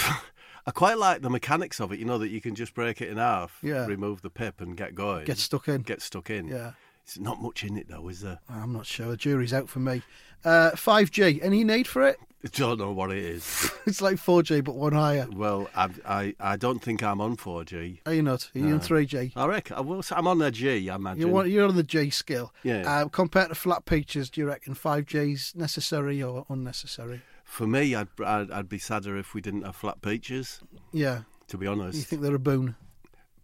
I 0.66 0.72
quite 0.72 0.98
like 0.98 1.22
the 1.22 1.30
mechanics 1.30 1.80
of 1.80 1.92
it. 1.92 1.98
You 1.98 2.04
know 2.04 2.18
that 2.18 2.28
you 2.28 2.40
can 2.40 2.54
just 2.54 2.74
break 2.74 3.00
it 3.00 3.08
in 3.08 3.18
half, 3.18 3.58
Yeah. 3.62 3.86
remove 3.86 4.22
the 4.22 4.30
pip, 4.30 4.60
and 4.60 4.76
get 4.76 4.94
going. 4.94 5.24
Get 5.24 5.38
stuck 5.38 5.68
in. 5.68 5.82
Get 5.82 6.02
stuck 6.02 6.28
in. 6.30 6.48
Yeah. 6.48 6.72
It's 7.04 7.18
not 7.20 7.40
much 7.40 7.62
in 7.62 7.76
it 7.76 7.86
though, 7.88 8.08
is 8.08 8.20
there? 8.22 8.40
I'm 8.50 8.72
not 8.72 8.84
sure. 8.84 9.06
The 9.10 9.16
jury's 9.16 9.52
out 9.54 9.68
for 9.68 9.78
me. 9.78 10.02
Uh, 10.44 10.72
5G. 10.72 11.38
Any 11.40 11.62
need 11.62 11.86
for 11.86 12.02
it? 12.06 12.18
I 12.44 12.48
don't 12.48 12.78
know 12.78 12.92
what 12.92 13.10
it 13.12 13.18
is. 13.18 13.70
It's 13.86 14.02
like 14.02 14.16
4G, 14.16 14.64
but 14.64 14.74
one 14.74 14.92
higher. 14.94 15.28
well, 15.32 15.68
I, 15.76 15.88
I 16.04 16.34
I 16.40 16.56
don't 16.56 16.80
think 16.82 17.04
I'm 17.04 17.20
on 17.20 17.36
4G. 17.36 18.00
Are 18.04 18.12
you 18.12 18.22
not? 18.22 18.50
Are 18.52 18.58
you 18.58 18.74
on 18.74 18.80
3G? 18.80 19.32
I 19.36 19.46
reckon 19.46 19.76
I 19.76 19.80
will. 19.80 20.02
I'm 20.10 20.26
on 20.26 20.42
a 20.42 20.50
G. 20.50 20.90
I 20.90 20.96
imagine. 20.96 21.20
You 21.20 21.28
want, 21.28 21.48
you're 21.50 21.68
on 21.68 21.76
the 21.76 21.84
G 21.84 22.10
scale. 22.10 22.52
Yeah. 22.64 22.82
Uh, 23.02 23.08
compared 23.08 23.50
to 23.50 23.54
flat 23.54 23.84
peaches, 23.84 24.28
do 24.28 24.40
you 24.40 24.48
reckon 24.48 24.74
5G's 24.74 25.54
necessary 25.54 26.20
or 26.20 26.44
unnecessary? 26.48 27.22
For 27.46 27.66
me, 27.66 27.94
I'd, 27.94 28.08
I'd 28.22 28.50
I'd 28.50 28.68
be 28.68 28.78
sadder 28.78 29.16
if 29.16 29.32
we 29.32 29.40
didn't 29.40 29.62
have 29.62 29.76
flat 29.76 30.02
peaches. 30.02 30.60
Yeah. 30.92 31.22
To 31.48 31.56
be 31.56 31.66
honest. 31.66 31.96
You 31.96 32.02
think 32.02 32.20
they're 32.20 32.34
a 32.34 32.40
boon? 32.40 32.74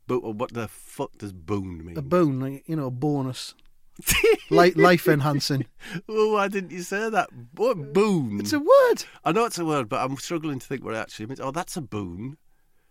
But 0.09 0.23
what 0.35 0.52
the 0.52 0.66
fuck 0.68 1.16
does 1.18 1.32
boon 1.32 1.87
mean? 1.87 1.97
A 1.97 2.02
boon, 2.02 2.40
like, 2.40 2.64
you 2.66 2.76
know, 2.76 2.87
a 2.87 2.90
bonus. 2.90 3.54
Life, 4.50 4.76
life 4.76 5.06
enhancing. 5.06 5.66
well, 6.09 6.32
why 6.32 6.49
didn't 6.49 6.73
you 6.73 6.82
say 6.82 7.09
that? 7.09 7.30
What 7.54 7.92
boon? 7.92 8.40
It's 8.40 8.52
a 8.52 8.59
word. 8.59 9.04
I 9.25 9.32
know 9.32 9.44
it's 9.44 9.59
a 9.59 9.64
word, 9.64 9.88
but 9.88 10.00
I'm 10.02 10.16
struggling 10.16 10.59
to 10.59 10.66
think 10.66 10.85
what 10.85 10.94
it 10.94 10.99
actually 10.99 11.26
means. 11.26 11.40
Oh, 11.40 11.52
that's 11.52 11.76
a 11.76 11.80
boon. 11.80 12.37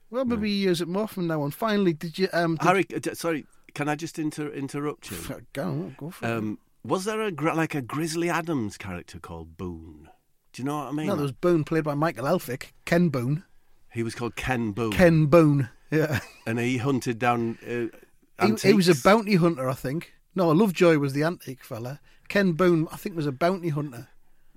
Well, 0.10 0.26
maybe 0.26 0.50
you 0.50 0.70
use 0.70 0.82
it 0.82 0.88
more 0.88 1.08
from 1.08 1.28
now 1.28 1.42
on. 1.42 1.52
Finally, 1.52 1.94
did 1.94 2.18
you? 2.18 2.30
Um, 2.34 2.56
did 2.56 2.66
Harry, 2.66 2.86
uh, 2.96 3.14
sorry, 3.14 3.46
can 3.74 3.90
I 3.90 3.96
just 3.96 4.18
inter- 4.18 4.50
interrupt 4.52 5.12
you? 5.12 5.18
Go, 5.54 5.92
go 5.98 6.10
for 6.12 6.26
it. 6.26 6.32
Um, 6.32 6.60
was 6.84 7.06
there 7.06 7.22
a 7.22 7.32
like 7.32 7.76
a 7.76 7.82
Grizzly 7.82 8.30
Adams 8.30 8.78
character 8.78 9.20
called 9.20 9.58
Boone? 9.58 10.10
Do 10.54 10.62
you 10.62 10.66
know 10.66 10.78
what 10.80 10.88
I 10.88 10.92
mean? 10.92 11.08
No, 11.08 11.16
there 11.16 11.24
was 11.24 11.32
Boone 11.32 11.64
played 11.64 11.84
by 11.84 11.94
Michael 11.94 12.26
Elphick. 12.26 12.72
Ken 12.86 13.10
Boone. 13.10 13.44
He 13.92 14.04
was 14.04 14.16
called 14.16 14.36
Ken 14.36 14.72
Boone. 14.72 14.92
Ken 14.92 15.26
Boone. 15.28 15.70
Yeah. 15.90 16.20
and 16.46 16.60
he 16.60 16.78
hunted 16.78 17.20
down. 17.20 17.58
Uh, 17.66 18.46
He, 18.46 18.70
he 18.70 18.74
was 18.74 18.88
a 18.90 18.96
bounty 18.96 19.36
hunter, 19.36 19.70
I 19.70 19.74
think. 19.74 20.14
No, 20.36 20.50
Lovejoy 20.52 20.98
was 20.98 21.14
the 21.14 21.24
antique 21.24 21.64
fella. 21.64 22.00
Ken 22.30 22.54
Boone, 22.54 22.88
I 22.92 22.96
think, 22.96 23.16
was 23.16 23.26
a 23.28 23.32
bounty 23.32 23.70
hunter. 23.70 24.08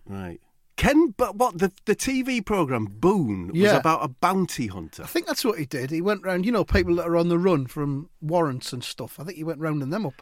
right. 0.07 0.41
Ken, 0.77 1.15
but 1.17 1.37
what 1.37 1.59
the 1.59 1.71
the 1.85 1.95
TV 1.95 2.45
program 2.45 2.87
Boone 2.87 3.49
was 3.49 3.57
Yeah. 3.57 3.77
about 3.77 4.05
a 4.05 4.09
bounty 4.09 4.67
hunter. 4.67 5.05
I 5.05 5.07
think 5.07 5.27
that's 5.27 5.45
what 5.45 5.59
he 5.59 5.67
did. 5.67 5.91
He 5.93 6.01
went 6.01 6.25
round, 6.25 6.45
you 6.45 6.51
know, 6.51 6.65
people 6.65 6.97
that 6.97 7.07
are 7.07 7.17
on 7.17 7.29
the 7.29 7.39
run 7.39 7.67
from 7.67 8.11
warrants 8.21 8.73
and 8.73 8.83
stuff. 8.83 9.21
I 9.21 9.25
think 9.25 9.37
he 9.39 9.45
went 9.45 9.61
rounding 9.61 9.91
them 9.91 10.05
up. 10.05 10.21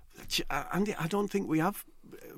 Uh, 0.50 0.64
Andy, 0.72 0.94
I 0.98 1.06
don't 1.06 1.28
think 1.28 1.48
we 1.48 1.58
have 1.58 1.84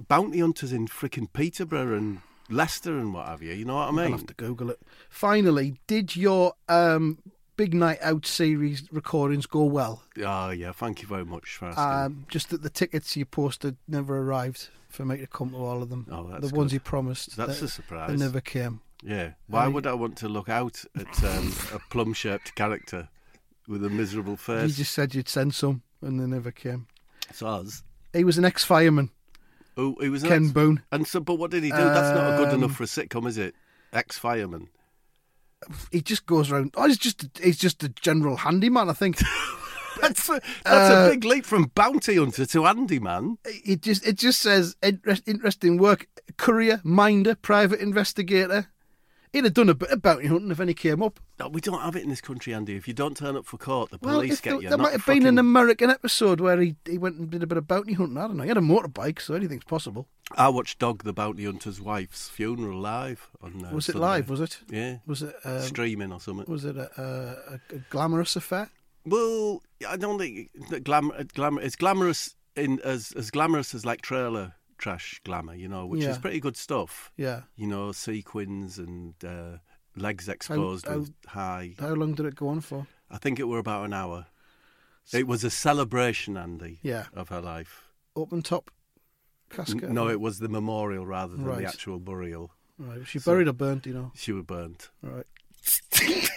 bounty 0.09 0.39
hunters 0.39 0.73
in 0.73 0.87
freaking 0.87 1.27
Peterborough 1.33 1.97
and 1.97 2.21
Leicester 2.51 2.99
and 2.99 3.15
what 3.15 3.27
have 3.27 3.43
you. 3.43 3.53
You 3.53 3.65
know 3.65 3.77
what 3.77 3.89
I 3.89 3.91
mean? 3.91 4.07
I'll 4.07 4.13
have 4.13 4.27
to 4.27 4.35
Google 4.35 4.71
it. 4.71 4.81
Finally, 5.09 5.81
did 5.87 6.15
your 6.17 6.55
um, 6.69 7.19
Big 7.57 7.75
Night 7.75 7.99
Out 8.03 8.27
series 8.27 8.89
recordings 8.93 9.47
go 9.47 9.65
well? 9.65 10.03
Oh 10.25 10.51
yeah, 10.51 10.73
thank 10.73 11.03
you 11.03 11.09
very 11.09 11.25
much 11.25 11.57
for 11.57 11.67
asking. 11.67 11.85
Um, 11.85 12.27
just 12.29 12.51
that 12.51 12.63
the 12.63 12.71
tickets 12.71 13.17
you 13.17 13.25
posted 13.25 13.77
never 13.89 14.19
arrived 14.19 14.69
for 14.89 15.05
me 15.05 15.17
to 15.19 15.27
come 15.27 15.51
to 15.51 15.57
all 15.57 15.83
of 15.83 15.89
them. 15.89 16.07
Oh, 16.11 16.25
that's 16.25 16.35
the 16.35 16.41
that's 16.41 16.53
ones 16.53 16.73
you 16.73 16.81
promised. 16.81 17.37
That's 17.37 17.63
a 17.63 17.69
surprise. 17.69 18.11
They 18.11 18.17
never 18.17 18.41
came. 18.41 18.81
Yeah. 19.03 19.33
Why 19.49 19.67
would 19.69 19.87
I 19.87 19.93
want 19.95 20.17
to 20.19 20.29
look 20.29 20.49
out 20.49 20.85
at 20.97 21.25
um, 21.25 21.53
a 21.73 21.79
plum-shaped 21.91 22.55
character 22.55 23.09
with 23.69 23.85
a 23.85 23.91
miserable 23.91 24.37
face? 24.37 24.71
You 24.71 24.75
just 24.75 24.93
said 24.93 25.15
you'd 25.15 25.29
send 25.29 25.55
some, 25.55 25.83
and 26.01 26.19
they 26.19 26.27
never 26.27 26.51
came. 26.51 26.87
It's 27.29 27.43
us. 27.43 27.83
He 28.13 28.25
was 28.25 28.39
an 28.39 28.45
ex-fireman, 28.45 29.11
Oh, 29.77 29.97
he 30.01 30.09
was 30.09 30.23
an 30.23 30.29
Ken 30.29 30.43
ex- 30.45 30.53
Boone. 30.53 30.83
And 30.93 31.07
so, 31.07 31.21
but 31.21 31.35
what 31.35 31.51
did 31.51 31.65
he 31.65 31.71
do? 31.71 31.77
That's 31.77 32.15
not 32.17 32.37
good 32.39 32.49
Um, 32.49 32.63
enough 32.63 32.77
for 32.77 32.85
a 32.85 32.87
sitcom, 32.87 33.27
is 33.27 33.39
it? 33.39 33.55
Ex-fireman. 33.93 34.69
He 35.91 36.01
just 36.03 36.27
goes 36.27 36.51
around. 36.53 36.75
Oh, 36.77 36.87
he's 36.87 36.99
just 36.99 37.27
he's 37.43 37.59
just 37.59 37.83
a 37.83 37.89
general 37.89 38.37
handyman. 38.37 38.89
I 38.91 38.93
think. 38.93 39.19
That's 40.01 40.29
a, 40.29 40.41
that's 40.65 40.93
Uh, 40.93 41.07
a 41.07 41.11
big 41.11 41.25
leap 41.25 41.47
from 41.47 41.71
bounty 41.75 42.17
hunter 42.17 42.45
to 42.47 42.67
Andy 42.67 42.99
man. 42.99 43.39
it 43.45 43.81
just 43.81 44.05
it 44.07 44.19
just 44.19 44.41
says 44.41 44.75
interest, 44.83 45.23
interesting 45.27 45.79
work, 45.79 46.09
courier, 46.37 46.81
minder, 46.83 47.37
private 47.37 47.79
investigator. 47.81 48.67
He'd 49.35 49.43
have 49.43 49.55
done 49.55 49.69
a 49.69 49.75
bit 49.75 49.91
of 49.91 50.01
bounty 50.01 50.29
hunting 50.29 50.53
if 50.53 50.61
any 50.61 50.75
came 50.75 51.03
up. 51.03 51.19
No, 51.41 51.49
we 51.49 51.61
don't 51.61 51.81
have 51.81 51.97
it 51.97 52.05
in 52.05 52.09
this 52.09 52.21
country, 52.21 52.55
Andy. 52.55 52.77
If 52.77 52.87
you 52.87 52.95
don't 52.95 53.17
turn 53.17 53.35
up 53.35 53.45
for 53.47 53.59
court, 53.59 53.91
the 53.91 53.99
Well, 54.01 54.21
police 54.21 54.41
get 54.41 54.63
you. 54.63 54.69
there 54.69 54.79
might 54.79 54.93
have 54.93 55.05
been 55.05 55.27
an 55.27 55.39
American 55.39 55.91
episode 55.91 56.41
where 56.41 56.61
he, 56.61 56.77
he 56.87 56.99
went 56.99 57.17
and 57.17 57.29
did 57.29 57.43
a 57.43 57.47
bit 57.49 57.59
of 57.59 57.67
bounty 57.67 57.95
hunting. 57.95 58.17
I 58.17 58.29
don't 58.29 58.37
know. 58.37 58.45
He 58.45 58.49
had 58.49 58.59
a 58.59 58.61
motorbike, 58.61 59.21
so 59.21 59.35
anything's 59.35 59.65
possible. 59.65 60.07
I 60.37 60.51
watched 60.51 60.79
Dog 60.79 61.03
the 61.03 61.13
Bounty 61.13 61.47
Hunter's 61.47 61.81
wife's 61.81 62.29
funeral 62.29 62.79
live 62.79 63.29
on. 63.43 63.65
Uh, 63.65 63.75
was 63.75 63.89
it 63.89 63.95
Sunday. 63.95 64.07
live? 64.07 64.31
Was 64.31 64.41
it? 64.41 64.59
Yeah. 64.71 64.99
Was 65.05 65.23
it? 65.23 65.35
Um, 65.45 65.61
Streaming 65.63 66.13
or 66.13 66.21
something. 66.21 66.47
was 66.47 66.65
it 66.65 66.77
a, 66.77 66.89
a, 66.97 67.75
a, 67.75 67.79
glamorous 67.91 68.37
affair? 68.37 68.71
Well, 69.05 69.63
I 69.89 69.97
don't 69.97 70.21
think 70.21 70.85
glamour, 70.85 71.25
glamour 71.35 71.61
it's 71.61 71.75
glamorous 71.75 72.37
in 72.55 72.79
as 72.85 73.13
as 73.17 73.33
glamorous 73.33 73.75
as 73.75 73.85
like 73.85 74.01
trailer 74.01 74.55
trash 74.85 75.19
glamour, 75.25 75.55
you 75.55 75.67
know, 75.67 75.87
which 75.87 76.03
Yeah. 76.03 76.11
is 76.11 76.19
pretty 76.19 76.41
good 76.41 76.57
stuff. 76.59 77.11
Yeah. 77.17 77.43
You 77.57 77.67
know, 77.67 77.91
sequins 77.93 78.79
and 78.79 79.15
uh, 79.25 79.59
legs 79.97 80.29
exposed 80.29 80.87
how- 80.87 80.99
with 80.99 81.13
high. 81.27 81.75
How 81.79 81.95
long 81.95 82.13
did 82.15 82.27
it 82.27 82.35
go 82.35 82.49
on 82.49 82.61
for? 82.61 82.87
I 83.11 83.17
think 83.17 83.39
it 83.41 83.45
were 83.49 83.59
about 83.59 83.87
an 83.87 83.95
hour. 83.95 84.27
It 85.13 85.27
was 85.27 85.43
a 85.43 85.49
celebration, 85.51 86.37
Andy. 86.37 86.81
Yeah. 86.83 87.07
Of 87.15 87.31
her 87.31 87.41
life. 87.41 87.85
Open 88.15 88.43
top 88.43 88.71
N- 89.51 89.57
casket. 89.57 89.91
No, 89.91 90.09
it 90.11 90.21
was 90.21 90.39
the 90.39 90.49
memorial 90.51 91.07
rather 91.07 91.35
than 91.35 91.47
Right. 91.47 91.61
the 91.63 91.67
actual 91.67 91.99
burial. 91.99 92.51
Right. 92.79 92.99
Was 92.99 93.09
she 93.09 93.19
So- 93.21 93.33
buried 93.33 93.49
or 93.49 93.55
burnt? 93.55 93.87
You 93.87 93.95
know. 93.95 94.13
She 94.15 94.33
was 94.33 94.45
burnt. 94.45 94.91
Right. 95.01 95.27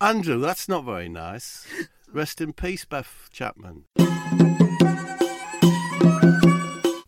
Andrew, 0.00 0.40
that's 0.40 0.68
not 0.68 0.84
very 0.84 1.08
nice. 1.08 1.66
Rest 2.12 2.40
in 2.40 2.52
peace, 2.52 2.84
Beth 2.84 3.28
Chapman. 3.30 3.84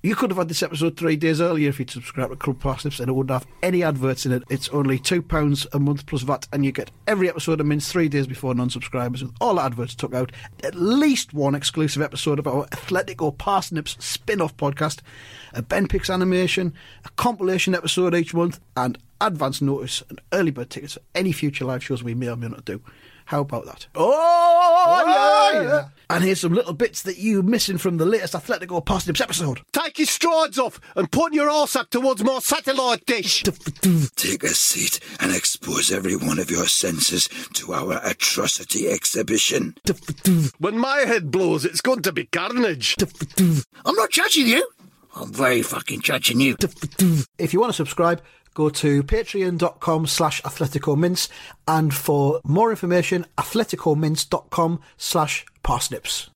You 0.02 0.16
could 0.16 0.30
have 0.30 0.38
had 0.38 0.48
this 0.48 0.62
episode 0.62 0.96
three 0.96 1.16
days 1.16 1.42
earlier 1.42 1.68
if 1.68 1.78
you'd 1.78 1.90
subscribed 1.90 2.30
to 2.30 2.36
Club 2.36 2.58
Parsnips 2.58 3.00
and 3.00 3.10
it 3.10 3.12
wouldn't 3.12 3.32
have 3.32 3.46
any 3.62 3.82
adverts 3.82 4.24
in 4.24 4.32
it. 4.32 4.42
It's 4.48 4.70
only 4.70 4.98
£2 4.98 5.66
a 5.74 5.78
month 5.78 6.06
plus 6.06 6.22
VAT 6.22 6.48
and 6.54 6.64
you 6.64 6.72
get 6.72 6.90
every 7.06 7.28
episode 7.28 7.60
of 7.60 7.66
Mince 7.66 7.92
three 7.92 8.08
days 8.08 8.26
before 8.26 8.54
non-subscribers 8.54 9.22
with 9.22 9.34
all 9.42 9.60
adverts 9.60 9.94
took 9.94 10.14
out. 10.14 10.32
At 10.64 10.74
least 10.74 11.34
one 11.34 11.54
exclusive 11.54 12.00
episode 12.00 12.38
of 12.38 12.46
our 12.46 12.64
Athletico 12.68 13.36
Parsnips 13.36 14.02
spin-off 14.02 14.56
podcast, 14.56 15.00
a 15.52 15.60
Ben 15.60 15.86
Picks 15.86 16.08
animation, 16.08 16.72
a 17.04 17.10
compilation 17.10 17.74
episode 17.74 18.14
each 18.14 18.32
month 18.32 18.58
and 18.78 18.96
advance 19.20 19.60
notice 19.60 20.02
and 20.08 20.18
early 20.32 20.50
bird 20.50 20.70
tickets 20.70 20.94
for 20.94 21.02
any 21.14 21.32
future 21.32 21.66
live 21.66 21.84
shows 21.84 22.02
we 22.02 22.14
may 22.14 22.30
or 22.30 22.36
may 22.36 22.48
not 22.48 22.64
do. 22.64 22.80
How 23.30 23.42
about 23.42 23.64
that? 23.66 23.86
Oh, 23.94 24.10
oh 25.06 25.62
yeah. 25.62 25.88
And 26.10 26.24
here's 26.24 26.40
some 26.40 26.52
little 26.52 26.72
bits 26.72 27.02
that 27.02 27.18
you're 27.18 27.44
missing 27.44 27.78
from 27.78 27.96
the 27.96 28.04
latest 28.04 28.34
Athletico 28.34 28.84
Parsnips 28.84 29.20
episode. 29.20 29.60
Take 29.70 30.00
your 30.00 30.06
strides 30.06 30.58
off 30.58 30.80
and 30.96 31.12
put 31.12 31.32
your 31.32 31.48
arse 31.48 31.76
up 31.76 31.90
towards 31.90 32.24
my 32.24 32.40
satellite 32.40 33.06
dish. 33.06 33.44
Take 34.16 34.42
a 34.42 34.48
seat 34.48 34.98
and 35.20 35.30
expose 35.32 35.92
every 35.92 36.16
one 36.16 36.40
of 36.40 36.50
your 36.50 36.66
senses 36.66 37.28
to 37.54 37.72
our 37.72 38.00
atrocity 38.04 38.88
exhibition. 38.88 39.76
When 40.58 40.76
my 40.76 41.04
head 41.06 41.30
blows, 41.30 41.64
it's 41.64 41.80
going 41.80 42.02
to 42.02 42.12
be 42.12 42.24
carnage. 42.24 42.96
I'm 43.38 43.94
not 43.94 44.10
judging 44.10 44.48
you. 44.48 44.68
I'm 45.14 45.32
very 45.32 45.62
fucking 45.62 46.00
judging 46.00 46.40
you. 46.40 46.56
If 47.38 47.52
you 47.52 47.60
want 47.60 47.70
to 47.70 47.76
subscribe, 47.76 48.22
go 48.54 48.68
to 48.70 49.02
patreon.com 49.02 50.06
slash 50.06 50.42
athleticomince 50.42 51.28
and 51.66 51.94
for 51.94 52.40
more 52.44 52.70
information, 52.70 53.26
athleticomince.com 53.38 54.80
slash 54.96 55.46
parsnips. 55.62 56.30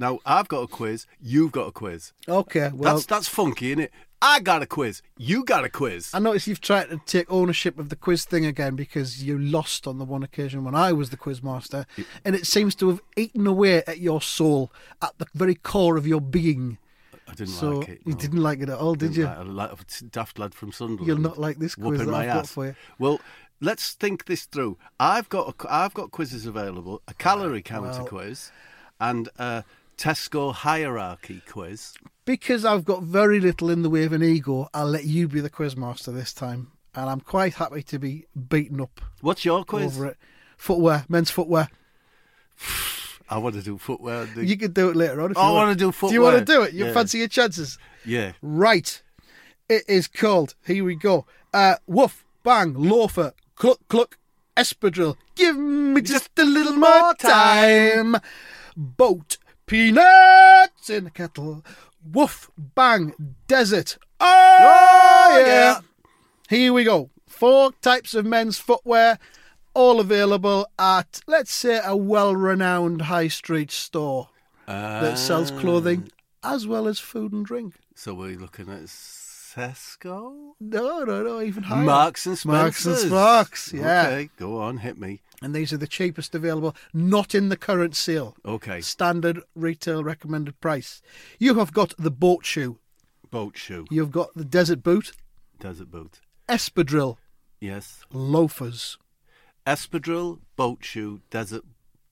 Now, 0.00 0.20
I've 0.24 0.46
got 0.46 0.60
a 0.60 0.68
quiz. 0.68 1.06
You've 1.20 1.50
got 1.50 1.66
a 1.66 1.72
quiz. 1.72 2.12
Okay, 2.28 2.70
well, 2.72 2.94
that's 2.94 3.06
that's 3.06 3.28
funky, 3.28 3.72
isn't 3.72 3.82
it? 3.82 3.92
I 4.22 4.40
got 4.40 4.62
a 4.62 4.66
quiz. 4.66 5.02
You 5.16 5.44
got 5.44 5.64
a 5.64 5.68
quiz. 5.68 6.10
I 6.14 6.20
notice 6.20 6.46
you've 6.46 6.60
tried 6.60 6.90
to 6.90 7.00
take 7.04 7.30
ownership 7.30 7.78
of 7.78 7.88
the 7.88 7.96
quiz 7.96 8.24
thing 8.24 8.46
again 8.46 8.76
because 8.76 9.22
you 9.24 9.38
lost 9.38 9.86
on 9.86 9.98
the 9.98 10.04
one 10.04 10.22
occasion 10.22 10.64
when 10.64 10.74
I 10.74 10.92
was 10.92 11.10
the 11.10 11.16
quiz 11.16 11.42
master, 11.42 11.84
and 12.24 12.36
it 12.36 12.46
seems 12.46 12.74
to 12.76 12.88
have 12.88 13.00
eaten 13.16 13.46
away 13.46 13.82
at 13.86 13.98
your 13.98 14.22
soul, 14.22 14.72
at 15.02 15.18
the 15.18 15.26
very 15.34 15.56
core 15.56 15.96
of 15.96 16.06
your 16.06 16.20
being. 16.20 16.78
I 17.28 17.34
didn't 17.34 17.54
so 17.54 17.78
like 17.78 17.88
it. 17.88 18.00
you 18.04 18.14
didn't 18.14 18.42
like 18.42 18.60
it 18.60 18.68
at 18.68 18.78
all, 18.78 18.94
did 18.94 19.14
you? 19.14 19.26
Like. 19.26 19.70
A 19.72 20.04
daft 20.04 20.38
lad 20.38 20.54
from 20.54 20.72
Sunderland. 20.72 21.06
You'll 21.06 21.18
not 21.18 21.38
like 21.38 21.58
this 21.58 21.74
quiz 21.74 22.00
that 22.00 22.08
my 22.08 22.26
I've 22.28 22.34
got 22.34 22.48
for 22.48 22.66
you. 22.66 22.74
Well, 22.98 23.20
let's 23.60 23.92
think 23.92 24.24
this 24.24 24.46
through. 24.46 24.78
I've 24.98 25.28
got 25.28 25.54
a, 25.64 25.72
I've 25.72 25.94
got 25.94 26.10
quizzes 26.10 26.46
available: 26.46 27.02
a 27.06 27.14
calorie 27.14 27.62
counter 27.62 27.98
well- 27.98 28.06
quiz 28.06 28.50
and 29.00 29.28
a 29.38 29.64
Tesco 29.96 30.54
hierarchy 30.54 31.42
quiz. 31.48 31.94
Because 32.24 32.64
I've 32.64 32.84
got 32.84 33.02
very 33.02 33.40
little 33.40 33.70
in 33.70 33.82
the 33.82 33.90
way 33.90 34.04
of 34.04 34.12
an 34.12 34.22
ego, 34.22 34.68
I'll 34.74 34.86
let 34.86 35.04
you 35.04 35.28
be 35.28 35.40
the 35.40 35.50
quizmaster 35.50 36.12
this 36.12 36.32
time. 36.32 36.72
And 36.94 37.08
I'm 37.08 37.20
quite 37.20 37.54
happy 37.54 37.82
to 37.84 37.98
be 37.98 38.26
beaten 38.48 38.80
up 38.80 39.00
What's 39.20 39.44
your 39.44 39.64
quiz? 39.64 39.96
over 39.96 40.06
it. 40.06 40.16
Footwear, 40.56 41.04
men's 41.08 41.30
footwear. 41.30 41.68
I 43.30 43.38
want 43.38 43.54
to 43.56 43.62
do 43.62 43.76
footwear. 43.78 44.24
The- 44.26 44.44
You 44.46 44.56
can 44.56 44.72
do 44.72 44.88
it 44.90 44.96
later 44.96 45.20
on. 45.20 45.30
If 45.32 45.36
I 45.38 45.48
you 45.48 45.54
wanna 45.54 45.74
do 45.74 45.92
footwear. 45.92 46.10
Do 46.10 46.14
you 46.14 46.22
want 46.22 46.38
to 46.38 46.44
do 46.44 46.62
it? 46.62 46.72
You 46.72 46.86
Yeah. 46.86 46.92
fancy 46.94 47.18
your 47.18 47.28
chances? 47.28 47.78
yeah. 48.04 48.32
Right. 48.42 49.02
It 49.68 49.84
is 49.86 50.06
called, 50.08 50.54
here 50.66 50.82
we 50.82 50.94
go, 50.94 51.26
uh, 51.52 51.76
Woof, 51.86 52.24
Bang, 52.42 52.72
Loafer, 52.74 53.34
Cluck, 53.54 53.80
Cluck, 53.88 54.16
Espadrille. 54.56 55.16
Give 55.34 55.58
me 55.58 56.00
just 56.00 56.30
a 56.38 56.44
little 56.44 56.76
more 56.76 57.14
time. 57.14 58.16
Boat, 58.76 59.36
Peanuts 59.66 60.88
in 60.88 61.06
a 61.06 61.10
kettle. 61.10 61.62
Woof, 62.02 62.50
Bang, 62.56 63.12
Desert. 63.46 63.98
Oh, 64.20 65.44
yeah. 65.46 65.80
Here 66.48 66.72
we 66.72 66.84
go. 66.84 67.10
Four 67.28 67.72
types 67.82 68.14
of 68.14 68.24
men's 68.24 68.58
footwear, 68.58 69.18
all 69.78 70.00
available 70.00 70.66
at, 70.76 71.20
let's 71.28 71.52
say, 71.52 71.80
a 71.84 71.96
well 71.96 72.34
renowned 72.34 73.02
high 73.02 73.28
street 73.28 73.70
store 73.70 74.28
that 74.66 75.16
sells 75.16 75.52
ah. 75.52 75.60
clothing 75.60 76.10
as 76.42 76.66
well 76.66 76.88
as 76.88 76.98
food 76.98 77.32
and 77.32 77.46
drink. 77.46 77.76
So 77.94 78.12
we're 78.12 78.36
looking 78.36 78.68
at 78.68 78.80
Tesco, 78.86 80.54
No, 80.60 81.04
no, 81.04 81.22
no, 81.22 81.40
even 81.40 81.62
higher. 81.64 81.84
Marks 81.84 82.26
and 82.26 82.36
Spencer's. 82.36 82.44
Marks 82.46 82.86
and. 82.86 82.98
Sparks, 82.98 83.72
yeah. 83.72 84.06
Okay, 84.08 84.30
go 84.36 84.60
on, 84.60 84.78
hit 84.78 84.98
me. 84.98 85.20
And 85.40 85.54
these 85.54 85.72
are 85.72 85.78
the 85.78 85.86
cheapest 85.86 86.34
available, 86.34 86.74
not 86.92 87.32
in 87.32 87.48
the 87.48 87.56
current 87.56 87.94
sale. 87.94 88.36
Okay, 88.44 88.80
Standard 88.80 89.40
retail 89.54 90.02
recommended 90.02 90.60
price. 90.60 91.02
You 91.38 91.54
have 91.54 91.72
got 91.72 91.94
the 91.96 92.10
boat 92.10 92.44
shoe. 92.44 92.78
boat 93.30 93.56
shoe, 93.56 93.86
You've 93.90 94.10
got 94.10 94.34
the 94.34 94.44
desert 94.44 94.82
boot, 94.82 95.12
desert 95.60 95.90
boot. 95.90 96.20
espadrille, 96.48 97.16
Yes, 97.60 98.04
loafers. 98.12 98.98
Espadrille, 99.68 100.40
boat 100.56 100.82
shoe, 100.82 101.20
desert 101.30 101.62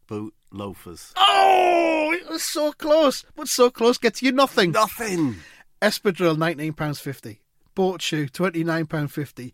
boot, 0.07 0.35
loafers. 0.53 1.13
Oh, 1.17 2.13
it 2.15 2.29
was 2.29 2.43
so 2.43 2.73
close, 2.73 3.25
but 3.35 3.49
so 3.49 3.71
close 3.71 3.97
gets 3.99 4.23
you 4.23 4.31
nothing. 4.31 4.73
Nothing. 4.73 5.37
Espadrille, 5.81 6.37
£19.50. 6.37 7.39
Boat 7.75 8.03
shoe, 8.03 8.27
£29.50. 8.27 9.53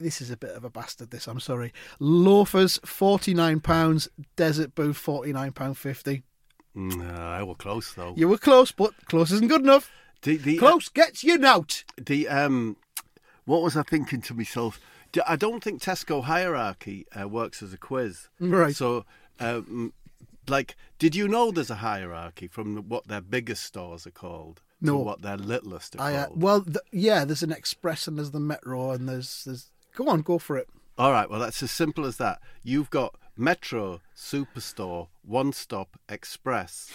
This 0.00 0.20
is 0.20 0.30
a 0.30 0.36
bit 0.36 0.50
of 0.50 0.64
a 0.64 0.70
bastard, 0.70 1.10
this, 1.10 1.28
I'm 1.28 1.40
sorry. 1.40 1.72
Loafers, 2.00 2.78
£49. 2.80 4.08
Desert 4.34 4.74
boot, 4.74 4.96
£49.50. 4.96 6.22
Mm, 6.74 7.14
I 7.18 7.42
were 7.42 7.54
close 7.54 7.92
though. 7.92 8.14
You 8.16 8.28
were 8.28 8.38
close, 8.38 8.72
but 8.72 8.92
close 9.06 9.30
isn't 9.30 9.48
good 9.48 9.60
enough. 9.60 9.90
The, 10.22 10.38
the, 10.38 10.56
Close 10.56 10.88
gets 10.88 11.22
you 11.22 11.44
out. 11.44 11.84
the 12.00 12.28
um, 12.28 12.76
what 13.44 13.60
was 13.60 13.76
I 13.76 13.82
thinking 13.82 14.22
to 14.22 14.34
myself? 14.34 14.80
I 15.26 15.36
don't 15.36 15.62
think 15.62 15.82
Tesco 15.82 16.24
hierarchy 16.24 17.06
uh, 17.18 17.28
works 17.28 17.62
as 17.62 17.72
a 17.72 17.78
quiz. 17.78 18.28
Right. 18.40 18.74
So, 18.74 19.04
um, 19.40 19.92
like, 20.48 20.76
did 20.98 21.14
you 21.14 21.28
know 21.28 21.50
there's 21.50 21.70
a 21.70 21.76
hierarchy 21.76 22.48
from 22.48 22.88
what 22.88 23.08
their 23.08 23.20
biggest 23.20 23.62
stores 23.64 24.06
are 24.06 24.10
called 24.12 24.60
No. 24.80 24.92
to 24.94 24.98
what 25.04 25.22
their 25.22 25.36
littlest 25.36 25.96
are 25.96 26.02
I, 26.02 26.14
uh, 26.14 26.26
called? 26.26 26.42
well, 26.42 26.62
th- 26.62 26.76
yeah, 26.90 27.24
there's 27.24 27.42
an 27.42 27.52
express 27.52 28.08
and 28.08 28.16
there's 28.18 28.30
the 28.32 28.40
metro 28.40 28.90
and 28.92 29.08
there's 29.08 29.44
there's. 29.44 29.70
Go 29.94 30.08
on, 30.08 30.22
go 30.22 30.38
for 30.38 30.56
it. 30.56 30.68
All 30.98 31.12
right. 31.12 31.28
Well, 31.28 31.40
that's 31.40 31.62
as 31.62 31.70
simple 31.70 32.04
as 32.06 32.16
that. 32.16 32.40
You've 32.62 32.90
got 32.90 33.14
Metro, 33.36 34.00
Superstore, 34.16 35.08
One 35.22 35.52
Stop, 35.52 35.98
Express, 36.08 36.90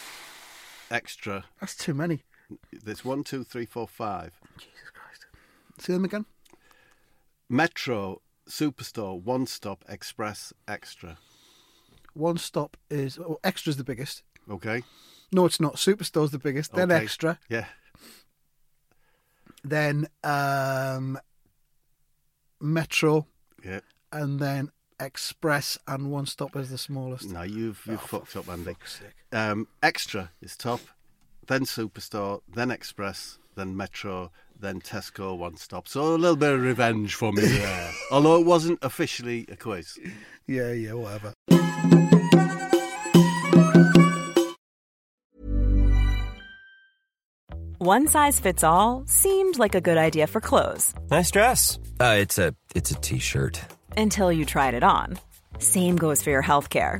Extra. 0.90 1.46
That's 1.60 1.76
too 1.76 1.94
many. 1.94 2.24
There's 2.72 3.04
one, 3.04 3.24
two, 3.24 3.44
three, 3.44 3.66
four, 3.66 3.88
five. 3.88 4.34
Jesus 4.58 4.90
Christ. 4.94 5.26
See 5.80 5.94
them 5.94 6.06
again. 6.06 6.26
Metro, 7.50 8.22
Superstore, 8.50 9.22
One 9.22 9.46
Stop, 9.46 9.84
Express, 9.88 10.54
Extra. 10.68 11.18
One 12.14 12.38
stop 12.40 12.78
is 12.90 13.20
oh, 13.20 13.40
extra's 13.44 13.78
the 13.78 13.84
biggest. 13.84 14.24
Okay. 14.50 14.82
No, 15.32 15.46
it's 15.46 15.60
not. 15.60 15.76
Superstore's 15.76 16.32
the 16.32 16.40
biggest. 16.40 16.74
Then 16.74 16.92
Okay. 16.92 17.04
extra. 17.04 17.38
Yeah. 17.48 17.66
Then 19.64 20.08
um, 20.24 21.20
metro, 22.60 23.28
Yeah. 23.64 23.82
and 24.12 24.40
then 24.40 24.72
express, 25.00 25.78
and 25.88 26.10
one 26.12 26.26
stop 26.26 26.56
is 26.56 26.72
the 26.72 26.78
smallest. 26.80 27.30
No, 27.30 27.44
you've 27.44 27.84
you've 27.86 28.02
Oh, 28.06 28.20
fucked 28.20 28.36
up, 28.36 28.50
Andy. 28.50 28.64
fuck's 28.74 29.00
sake. 29.00 29.14
Um, 29.32 29.68
Extra 29.84 30.32
is 30.42 30.58
top, 30.58 30.80
then 31.46 31.66
Superstore, 31.66 32.42
then 32.52 32.72
Express, 32.72 33.38
then 33.56 33.78
Metro, 33.78 34.32
then 34.60 34.82
Tesco 34.82 35.38
One 35.38 35.56
Stop. 35.58 35.88
So 35.88 36.16
a 36.16 36.18
little 36.18 36.36
bit 36.36 36.54
of 36.54 36.62
revenge 36.62 37.16
for 37.16 37.32
me 37.32 37.44
there. 37.44 37.92
Although 38.12 38.40
it 38.40 38.46
wasn't 38.46 38.80
officially 38.82 39.46
a 39.52 39.56
quiz. 39.56 39.98
Yeah, 40.48 40.72
yeah, 40.72 40.94
whatever. 40.94 41.34
One 47.80 48.08
size 48.08 48.40
fits 48.40 48.64
all 48.64 49.04
seemed 49.08 49.60
like 49.60 49.76
a 49.76 49.82
good 49.82 49.98
idea 49.98 50.28
for 50.28 50.42
clothes 50.42 50.94
Nice 51.12 51.32
dress. 51.32 51.80
Uh, 52.00 52.16
it's 52.20 52.38
a 52.38 52.54
it's 52.76 52.92
a 52.92 52.96
t-shirt. 52.96 53.62
until 53.96 54.32
you 54.32 54.46
tried 54.46 54.74
it 54.74 54.84
on. 54.84 55.20
Same 55.60 55.96
goes 55.96 56.22
for 56.24 56.30
your 56.32 56.44
healthcare. 56.44 57.00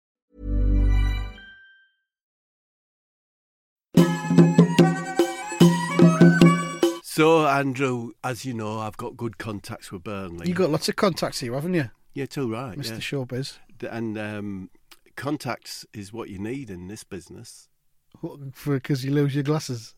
So 7.13 7.45
Andrew, 7.45 8.13
as 8.23 8.45
you 8.45 8.53
know, 8.53 8.79
I've 8.79 8.95
got 8.95 9.17
good 9.17 9.37
contacts 9.37 9.91
with 9.91 10.05
Burnley. 10.05 10.47
You've 10.47 10.55
got 10.55 10.69
lots 10.69 10.87
of 10.87 10.95
contacts 10.95 11.41
here, 11.41 11.53
haven't 11.53 11.73
you, 11.73 11.91
yeah, 12.13 12.25
too 12.25 12.49
right. 12.49 12.77
Mr. 12.77 12.91
yeah. 12.91 12.95
Showbiz? 12.99 13.57
And 13.91 14.17
um, 14.17 14.69
contacts 15.17 15.85
is 15.93 16.13
what 16.13 16.29
you 16.29 16.39
need 16.39 16.69
in 16.69 16.87
this 16.87 17.03
business. 17.03 17.67
What? 18.21 18.39
Because 18.63 19.03
you 19.03 19.11
lose 19.11 19.35
your 19.35 19.43
glasses. 19.43 19.93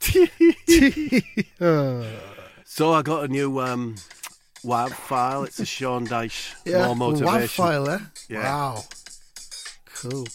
Oh. 1.60 2.06
So 2.64 2.94
I 2.94 3.02
got 3.02 3.24
a 3.24 3.28
new 3.28 3.60
um, 3.60 3.96
WAV 4.64 4.90
file. 4.90 5.44
It's 5.44 5.60
a 5.60 5.66
Sean 5.66 6.06
Dyche 6.06 6.54
Yeah, 6.64 6.94
more 6.94 7.12
WAV 7.12 7.46
file 7.46 7.84
there. 7.84 8.10
Yeah. 8.30 8.42
Wow. 8.42 8.84
Cool. 9.96 10.26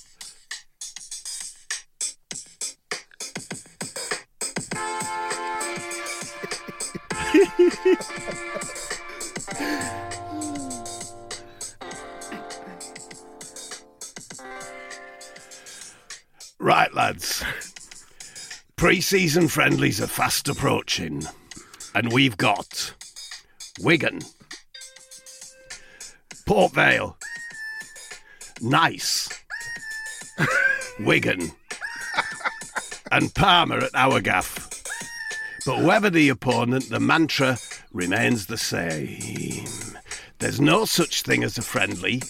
Right, 16.62 16.94
lads. 16.94 17.44
Pre 18.76 19.00
season 19.00 19.48
friendlies 19.48 20.02
are 20.02 20.08
fast 20.08 20.50
approaching, 20.50 21.24
and 21.96 22.12
we've 22.12 22.36
got 22.36 22.94
Wigan, 23.80 24.20
Port 26.46 26.74
Vale, 26.74 27.18
Nice, 28.62 29.30
Wigan, 31.00 31.52
and 33.12 33.34
Parma 33.34 33.78
at 33.78 33.96
our 33.96 34.20
gaff. 34.20 34.70
But 35.66 35.78
whoever 35.78 36.10
the 36.10 36.30
opponent, 36.30 36.90
the 36.90 37.00
mantra 37.00 37.58
remains 37.92 38.46
the 38.46 38.58
same. 38.58 39.66
There's 40.40 40.62
no 40.62 40.86
such 40.86 41.24
thing 41.24 41.44
as 41.44 41.58
a 41.58 41.62
friendly, 41.62 42.22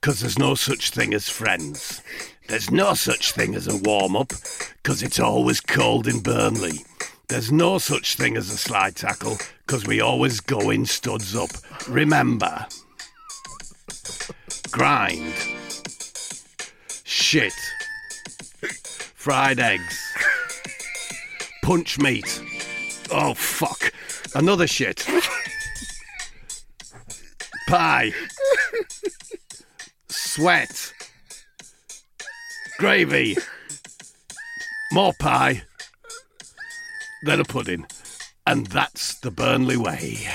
because 0.00 0.20
there's 0.20 0.38
no 0.38 0.54
such 0.54 0.90
thing 0.90 1.12
as 1.12 1.28
friends. 1.28 2.02
There's 2.48 2.70
no 2.70 2.94
such 2.94 3.32
thing 3.32 3.54
as 3.54 3.68
a 3.68 3.76
warm 3.76 4.16
up, 4.16 4.32
because 4.82 5.02
it's 5.02 5.20
always 5.20 5.60
cold 5.60 6.08
in 6.08 6.20
Burnley. 6.20 6.84
There's 7.28 7.52
no 7.52 7.76
such 7.76 8.16
thing 8.16 8.38
as 8.38 8.48
a 8.50 8.56
slide 8.56 8.96
tackle, 8.96 9.36
because 9.66 9.86
we 9.86 10.00
always 10.00 10.40
go 10.40 10.70
in 10.70 10.86
studs 10.86 11.36
up. 11.36 11.50
Remember, 11.86 12.66
grind, 14.70 15.34
shit, 17.04 17.52
fried 19.14 19.58
eggs, 19.58 20.00
punch 21.62 21.98
meat. 21.98 22.40
Oh, 23.12 23.34
fuck. 23.34 23.92
Another 24.34 24.66
shit. 24.66 25.06
Pie. 27.68 28.12
Sweat. 30.08 30.92
Gravy. 32.78 33.36
More 34.92 35.12
pie. 35.18 35.62
Then 37.22 37.40
a 37.40 37.44
pudding. 37.44 37.86
And 38.46 38.66
that's 38.68 39.18
the 39.20 39.30
Burnley 39.30 39.76
way. 39.76 40.26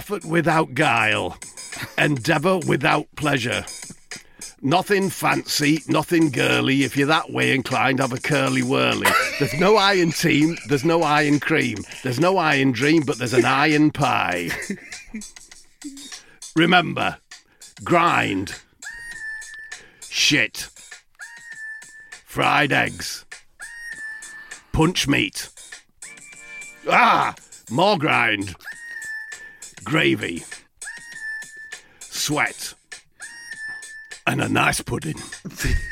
Effort 0.00 0.24
without 0.24 0.72
guile. 0.72 1.36
Endeavour 1.98 2.58
without 2.66 3.06
pleasure. 3.16 3.66
Nothing 4.62 5.10
fancy, 5.10 5.82
nothing 5.88 6.30
girly. 6.30 6.84
If 6.84 6.96
you're 6.96 7.06
that 7.08 7.30
way 7.30 7.54
inclined, 7.54 7.98
have 7.98 8.14
a 8.14 8.18
curly 8.18 8.62
whirly. 8.62 9.08
There's 9.38 9.60
no 9.60 9.76
iron 9.76 10.12
team, 10.12 10.56
there's 10.70 10.86
no 10.86 11.02
iron 11.02 11.38
cream. 11.38 11.84
There's 12.02 12.18
no 12.18 12.38
iron 12.38 12.72
dream, 12.72 13.02
but 13.02 13.18
there's 13.18 13.34
an 13.34 13.44
iron 13.44 13.90
pie. 13.90 14.48
Remember, 16.56 17.18
grind, 17.84 18.54
shit, 20.08 20.70
fried 22.24 22.72
eggs, 22.72 23.26
punch 24.72 25.06
meat. 25.06 25.50
Ah, 26.88 27.34
more 27.68 27.98
grind, 27.98 28.56
gravy, 29.84 30.44
sweat, 32.00 32.74
and 34.26 34.40
a 34.40 34.48
nice 34.48 34.80
pudding. 34.80 35.20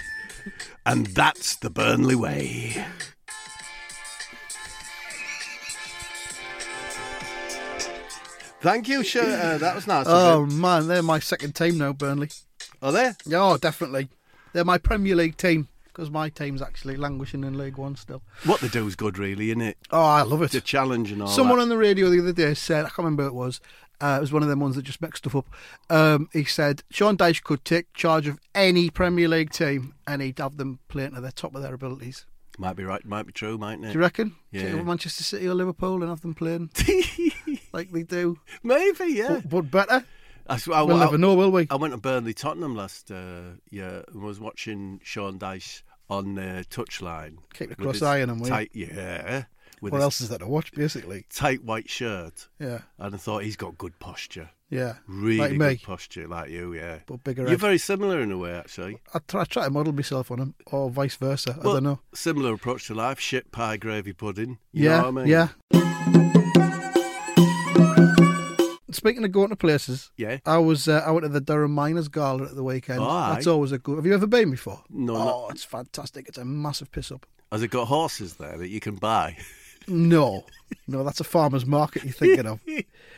and 0.87 1.07
that's 1.09 1.57
the 1.57 1.71
Burnley 1.71 2.15
way. 2.15 2.85
Thank 8.61 8.89
you, 8.89 9.05
sure. 9.05 9.23
Uh, 9.23 9.59
that 9.59 9.75
was 9.75 9.87
nice. 9.87 10.07
Oh 10.09 10.47
man, 10.47 10.89
they're 10.89 11.03
my 11.03 11.21
second 11.21 11.55
team 11.55 11.79
now, 11.79 11.93
Burnley. 11.93 12.31
Are 12.83 12.93
they? 12.93 13.13
Yeah, 13.25 13.43
oh, 13.43 13.57
definitely. 13.57 14.09
They're 14.53 14.65
my 14.65 14.79
Premier 14.79 15.15
League 15.15 15.37
team 15.37 15.69
because 15.99 16.13
my 16.13 16.29
team's 16.29 16.63
actually 16.63 16.97
languishing 16.97 17.43
in 17.43 17.59
League 17.59 17.77
One 17.77 17.97
still. 17.97 18.23
What 18.45 18.61
they 18.61 18.69
do 18.69 18.87
is 18.87 18.95
good, 18.95 19.19
really, 19.19 19.51
isn't 19.51 19.61
it? 19.63 19.77
Oh, 19.91 20.01
I 20.01 20.23
love 20.23 20.43
it. 20.43 20.53
The 20.53 20.61
challenge 20.61 21.11
and 21.11 21.21
all 21.21 21.27
Someone 21.27 21.57
that. 21.59 21.65
on 21.65 21.69
the 21.71 21.77
radio 21.77 22.09
the 22.09 22.21
other 22.21 22.33
day 22.33 22.55
said, 22.55 22.85
I 22.85 22.89
can't 22.89 22.99
remember 22.99 23.25
who 23.25 23.31
it 23.31 23.35
was. 23.35 23.61
Uh, 24.01 24.15
it 24.17 24.21
was 24.21 24.33
one 24.33 24.45
of 24.45 24.49
them 24.49 24.61
ones 24.61 24.77
that 24.77 24.83
just 24.83 25.03
mixed 25.03 25.25
stuff 25.25 25.35
up. 25.35 25.47
Um, 25.91 26.29
he 26.33 26.45
said 26.45 26.85
Sean 26.89 27.17
Dyche 27.17 27.43
could 27.43 27.65
take 27.65 27.93
charge 27.95 28.29
of 28.29 28.39
any 28.55 28.91
Premier 28.91 29.27
League 29.27 29.51
team 29.51 29.93
and 30.07 30.23
he'd 30.23 30.39
have 30.39 30.57
them 30.57 30.79
playing 30.87 31.15
to 31.17 31.21
the 31.21 31.33
top 31.33 31.57
of 31.57 31.63
their 31.63 31.75
abilities. 31.75 32.25
Might 32.59 32.77
be 32.77 32.85
right, 32.85 33.05
might 33.05 33.27
be 33.27 33.33
true, 33.33 33.59
mightn't 33.59 33.87
it? 33.87 33.89
Do 33.89 33.95
you 33.95 34.01
reckon? 34.01 34.37
Yeah. 34.53 34.73
Take 34.77 34.85
Manchester 34.85 35.25
City 35.25 35.49
or 35.49 35.55
Liverpool 35.55 36.01
and 36.01 36.11
have 36.11 36.21
them 36.21 36.35
playing 36.35 36.71
like 37.73 37.91
they 37.91 38.05
do, 38.05 38.39
Maybe, 38.63 39.07
yeah. 39.15 39.41
but, 39.45 39.69
but 39.69 39.89
better. 39.89 40.05
I, 40.49 40.59
I, 40.73 40.83
We'll 40.83 40.97
I- 40.97 41.01
never 41.05 41.19
know, 41.19 41.35
will 41.35 41.51
we? 41.51 41.67
I 41.69 41.75
went 41.77 41.93
to 41.93 41.99
Burnley 41.99 42.35
Tottenham 42.35 42.75
last 42.77 43.11
uh, 43.11 43.51
year 43.71 44.05
and 44.13 44.23
was 44.23 44.41
watching 44.41 45.01
Sean 45.03 45.39
Dyche 45.39 45.83
on 46.11 46.35
the 46.37 46.65
touchline. 46.71 47.39
Keep 47.55 47.77
close 47.79 47.97
his 47.97 48.03
eye 48.03 48.23
on 48.23 48.31
him, 48.31 48.41
tight, 48.45 48.71
Yeah. 48.73 49.45
With 49.81 49.93
What 49.93 50.03
else 50.03 50.21
is 50.21 50.29
there 50.29 50.39
to 50.39 50.47
watch, 50.47 50.73
basically? 50.73 51.25
tight 51.33 51.63
white 51.63 51.89
shirt. 51.89 52.49
Yeah, 52.59 52.81
And 52.99 53.15
I 53.15 53.19
thought 53.19 53.45
he's 53.45 53.55
got 53.57 53.79
good 53.79 53.97
posture. 54.01 54.51
yeah. 54.71 54.95
Really 55.07 55.57
like 55.57 55.79
good 55.79 55.87
posture, 55.87 56.27
like 56.27 56.51
you, 56.51 56.75
yeah. 56.75 56.99
but 57.07 57.23
bigger. 57.23 57.43
You're 57.43 57.51
head. 57.51 57.61
very 57.61 57.79
similar 57.79 58.21
in 58.21 58.33
a 58.33 58.39
way, 58.39 58.53
actually. 58.53 58.99
I 59.15 59.21
try, 59.21 59.43
I 59.43 59.45
try 59.45 59.65
to 59.67 59.71
model 59.71 59.93
myself 59.93 60.33
on 60.33 60.39
him, 60.41 60.55
or 60.67 60.91
vice 60.91 61.15
versa. 61.15 61.57
I 61.61 61.63
don't 61.63 61.85
know. 61.85 62.01
Similar 62.13 62.55
approach 62.55 62.89
to 62.89 62.95
life. 62.95 63.21
Shit 63.21 63.53
pie, 63.53 63.77
gravy 63.77 64.13
pudding. 64.13 64.59
You 64.73 64.87
yeah, 64.91 64.97
know 65.03 65.11
what 65.13 65.23
I 65.23 65.25
mean? 65.25 65.27
yeah. 65.29 66.35
Speaking 69.09 69.25
of 69.25 69.33
going 69.33 69.49
to 69.49 69.57
places, 69.57 70.11
Yeah. 70.17 70.39
I 70.45 70.59
was 70.59 70.87
uh, 70.87 71.03
I 71.07 71.11
went 71.13 71.23
to 71.25 71.29
the 71.31 71.41
Durham 71.41 71.73
Miners 71.73 72.09
Gala 72.09 72.45
at 72.45 72.55
the 72.55 72.63
weekend. 72.63 73.01
Oh, 73.01 73.31
That's 73.33 73.47
aye. 73.47 73.51
always 73.51 73.73
a 73.73 73.79
good. 73.79 73.97
Have 73.97 74.05
you 74.07 74.13
ever 74.15 74.27
been 74.27 74.51
before? 74.51 74.83
No, 74.91 75.15
Oh, 75.17 75.19
not- 75.47 75.51
it's 75.53 75.65
fantastic. 75.65 76.29
It's 76.29 76.37
a 76.39 76.45
massive 76.45 76.93
piss 76.93 77.11
up. 77.11 77.25
Has 77.51 77.63
it 77.63 77.69
got 77.71 77.87
horses 77.87 78.35
there 78.35 78.59
that 78.59 78.69
you 78.69 78.81
can 78.81 78.97
buy? 78.97 79.37
No, 79.87 80.45
no, 80.87 81.03
that's 81.03 81.21
a 81.21 81.25
farmer's 81.25 81.65
market 81.65 82.05
you're 82.05 82.13
thinking 82.13 82.45
of. 82.47 82.61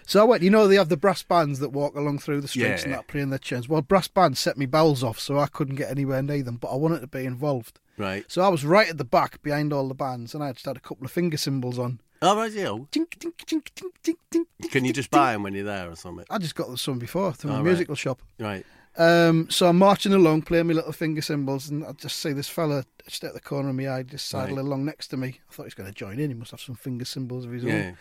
So 0.07 0.21
I 0.21 0.25
went. 0.25 0.45
You 0.45 0.51
know, 0.51 0.69
they 0.69 0.77
have 0.77 0.89
the 0.89 0.97
brass 0.97 1.25
bands 1.25 1.59
that 1.59 1.71
walk 1.71 1.97
along 1.97 2.21
through 2.21 2.41
the 2.43 2.47
streets 2.47 2.85
and 2.85 2.93
Yeah. 2.93 2.99
that 2.99 3.09
playing 3.09 3.31
their 3.31 3.41
tunes. 3.41 3.69
Well, 3.69 3.83
brass 3.83 4.07
bands 4.07 4.39
set 4.39 4.57
me 4.57 4.67
bowels 4.67 5.03
off, 5.03 5.19
so 5.19 5.41
I 5.41 5.47
couldn't 5.49 5.75
get 5.75 5.91
anywhere 5.91 6.23
near 6.23 6.45
them. 6.45 6.59
But 6.59 6.69
I 6.69 6.77
wanted 6.77 7.01
to 7.01 7.09
be 7.09 7.25
involved. 7.25 7.81
Right. 7.99 8.25
So 8.29 8.43
I 8.43 8.49
was 8.49 8.65
right 8.65 8.89
at 8.89 8.99
the 8.99 9.05
back 9.05 9.43
behind 9.43 9.73
all 9.73 9.89
the 9.89 9.95
bands, 9.95 10.33
and 10.33 10.45
I 10.45 10.53
just 10.53 10.65
had 10.67 10.77
a 10.77 10.81
couple 10.81 11.05
of 11.05 11.11
finger 11.11 11.37
cymbals 11.37 11.81
on. 11.81 11.99
Oh, 12.23 12.37
right, 12.37 12.53
yeah. 12.53 12.65
Tink, 12.65 13.09
tink, 13.19 13.33
tink, 13.47 13.63
tink, 13.75 13.93
tink, 14.05 14.17
tink, 14.31 14.71
Can 14.71 14.85
you 14.85 14.93
just 14.93 15.11
buy 15.11 15.33
them 15.33 15.43
when 15.43 15.55
you're 15.55 15.65
there 15.65 15.91
or 15.91 15.97
something? 15.97 16.27
I 16.29 16.37
just 16.39 16.55
got 16.55 16.79
some 16.79 16.99
before 16.99 17.33
through 17.33 17.53
Oh, 17.53 17.55
a 17.55 17.57
right. 17.59 17.65
musical 17.65 17.95
shop. 17.95 18.21
Right. 18.39 18.65
Um, 18.99 19.49
so 19.49 19.69
I'm 19.69 19.79
marching 19.79 20.13
along, 20.13 20.43
playing 20.43 20.67
my 20.67 20.75
little 20.75 20.93
finger 20.93 21.23
cymbals, 21.23 21.71
and 21.71 21.85
I 21.87 21.93
just 21.93 22.17
see 22.17 22.33
this 22.35 22.49
fella 22.49 22.85
just 23.09 23.25
at 23.25 23.33
the 23.33 23.41
corner 23.41 23.71
of 23.71 23.75
my 23.77 23.89
eye, 23.89 24.03
just 24.03 24.29
sidle 24.29 24.57
Right. 24.57 24.65
along 24.65 24.85
next 24.85 25.09
to 25.09 25.17
me. 25.17 25.41
I 25.49 25.53
thought 25.55 25.63
he's 25.65 25.75
going 25.75 25.89
to 25.89 25.95
join 25.95 26.19
in. 26.19 26.29
He 26.31 26.35
must 26.35 26.51
have 26.51 26.61
some 26.61 26.75
finger 26.75 27.05
cymbals 27.07 27.47
of 27.47 27.53
his 27.53 27.65
Yeah. 27.65 27.93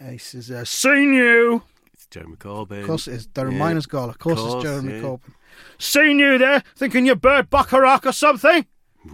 own. 0.00 0.06
Uh, 0.06 0.10
he 0.12 0.18
says, 0.18 0.50
uh, 0.50 0.64
"Seen 0.64 1.12
you." 1.14 1.62
It's 1.92 2.06
Jeremy 2.06 2.36
Corbyn. 2.36 2.80
Of 2.82 2.86
course 2.86 3.08
it 3.08 3.14
is. 3.14 3.26
Durham 3.26 3.52
Yeah. 3.54 3.58
Miners 3.58 3.86
Gala. 3.86 4.10
Of 4.10 4.18
course, 4.18 4.38
Course, 4.40 4.54
it's 4.54 4.62
Jeremy 4.64 4.94
yeah. 4.96 5.00
Corbyn. 5.02 5.32
Seen 5.78 6.18
you 6.18 6.38
there, 6.38 6.62
thinking 6.76 7.06
you're 7.06 7.16
Burt 7.16 7.48
Bacharach 7.50 8.06
or 8.06 8.12
something. 8.12 8.66
I 9.06 9.08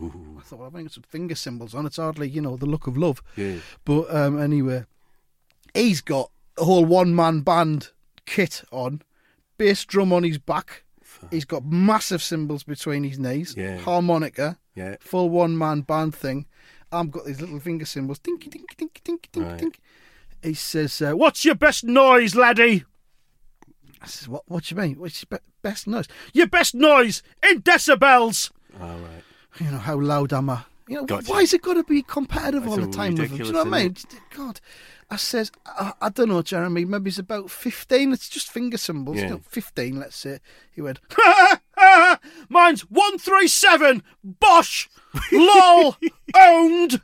thought, 0.50 0.58
well, 0.58 0.70
only 0.72 0.82
got 0.84 0.92
some 0.92 1.02
finger 1.04 1.34
symbols 1.34 1.74
on. 1.74 1.86
It's 1.86 1.96
hardly, 1.96 2.28
you 2.28 2.40
know, 2.40 2.56
the 2.56 2.66
look 2.66 2.86
of 2.86 2.96
love. 2.96 3.22
Yeah. 3.36 3.56
But 3.84 4.14
um, 4.14 4.40
anyway, 4.40 4.84
he's 5.74 6.00
got 6.00 6.30
a 6.58 6.64
whole 6.64 6.84
one 6.84 7.14
man 7.14 7.40
band 7.40 7.90
kit 8.26 8.62
on, 8.70 9.02
bass 9.58 9.84
drum 9.84 10.12
on 10.12 10.24
his 10.24 10.38
back. 10.38 10.84
He's 11.30 11.44
got 11.44 11.64
massive 11.64 12.22
cymbals 12.22 12.62
between 12.62 13.04
his 13.04 13.18
knees, 13.18 13.54
Yeah. 13.56 13.78
harmonica, 13.78 14.58
Yeah. 14.74 14.96
full 15.00 15.28
one 15.28 15.56
man 15.58 15.82
band 15.82 16.14
thing. 16.14 16.46
I've 16.92 17.10
got 17.10 17.24
these 17.26 17.40
little 17.40 17.60
finger 17.60 17.84
cymbals. 17.84 18.18
Dinky, 18.18 18.48
dinky, 18.48 18.74
dinky, 18.76 19.00
dinky, 19.04 19.28
dinky, 19.32 19.48
Right. 19.50 19.58
dinky. 19.60 19.80
He 20.42 20.54
says, 20.54 21.00
uh, 21.02 21.12
What's 21.12 21.44
your 21.44 21.54
best 21.54 21.84
noise, 21.84 22.34
laddie? 22.34 22.84
I 24.02 24.06
says, 24.06 24.28
What, 24.28 24.44
what 24.48 24.64
do 24.64 24.74
you 24.74 24.80
mean? 24.80 24.98
What's 24.98 25.22
your 25.22 25.38
be- 25.38 25.44
best 25.62 25.86
noise? 25.86 26.08
Your 26.32 26.46
best 26.46 26.74
noise 26.74 27.22
in 27.48 27.60
decibels. 27.62 28.50
All 28.80 28.88
right. 28.98 29.22
You 29.58 29.70
know, 29.70 29.78
how 29.78 29.98
loud 29.98 30.32
am 30.32 30.50
I? 30.50 30.62
You 30.88 30.96
know, 30.96 31.04
Gotcha. 31.06 31.30
why 31.30 31.40
is 31.40 31.54
it 31.54 31.62
got 31.62 31.74
to 31.74 31.84
be 31.84 32.02
competitive 32.02 32.64
That's 32.64 32.72
all 32.78 32.84
the 32.86 32.92
time 32.92 33.14
with 33.14 33.28
them? 33.28 33.38
Do 33.38 33.44
you 33.44 33.52
know 33.52 33.64
what 33.64 33.74
I 33.74 33.82
mean? 33.84 33.96
God, 34.36 34.60
I 35.08 35.16
says, 35.16 35.50
I, 35.66 35.92
I 36.00 36.08
don't 36.08 36.28
know, 36.28 36.42
Jeremy. 36.42 36.84
Maybe 36.84 37.08
it's 37.10 37.18
about 37.18 37.50
fifteen. 37.50 38.12
It's 38.12 38.28
just 38.28 38.50
finger 38.50 38.76
symbols. 38.76 39.16
Yeah. 39.18 39.22
You 39.24 39.30
know, 39.30 39.40
fifteen, 39.48 39.98
let's 40.00 40.16
say. 40.16 40.40
He 40.72 40.80
went, 40.82 40.98
mine's 42.48 42.82
one 42.82 43.18
three 43.18 43.48
seven. 43.48 44.02
Bosh, 44.24 44.88
lol, 45.32 45.96
owned. 46.36 47.00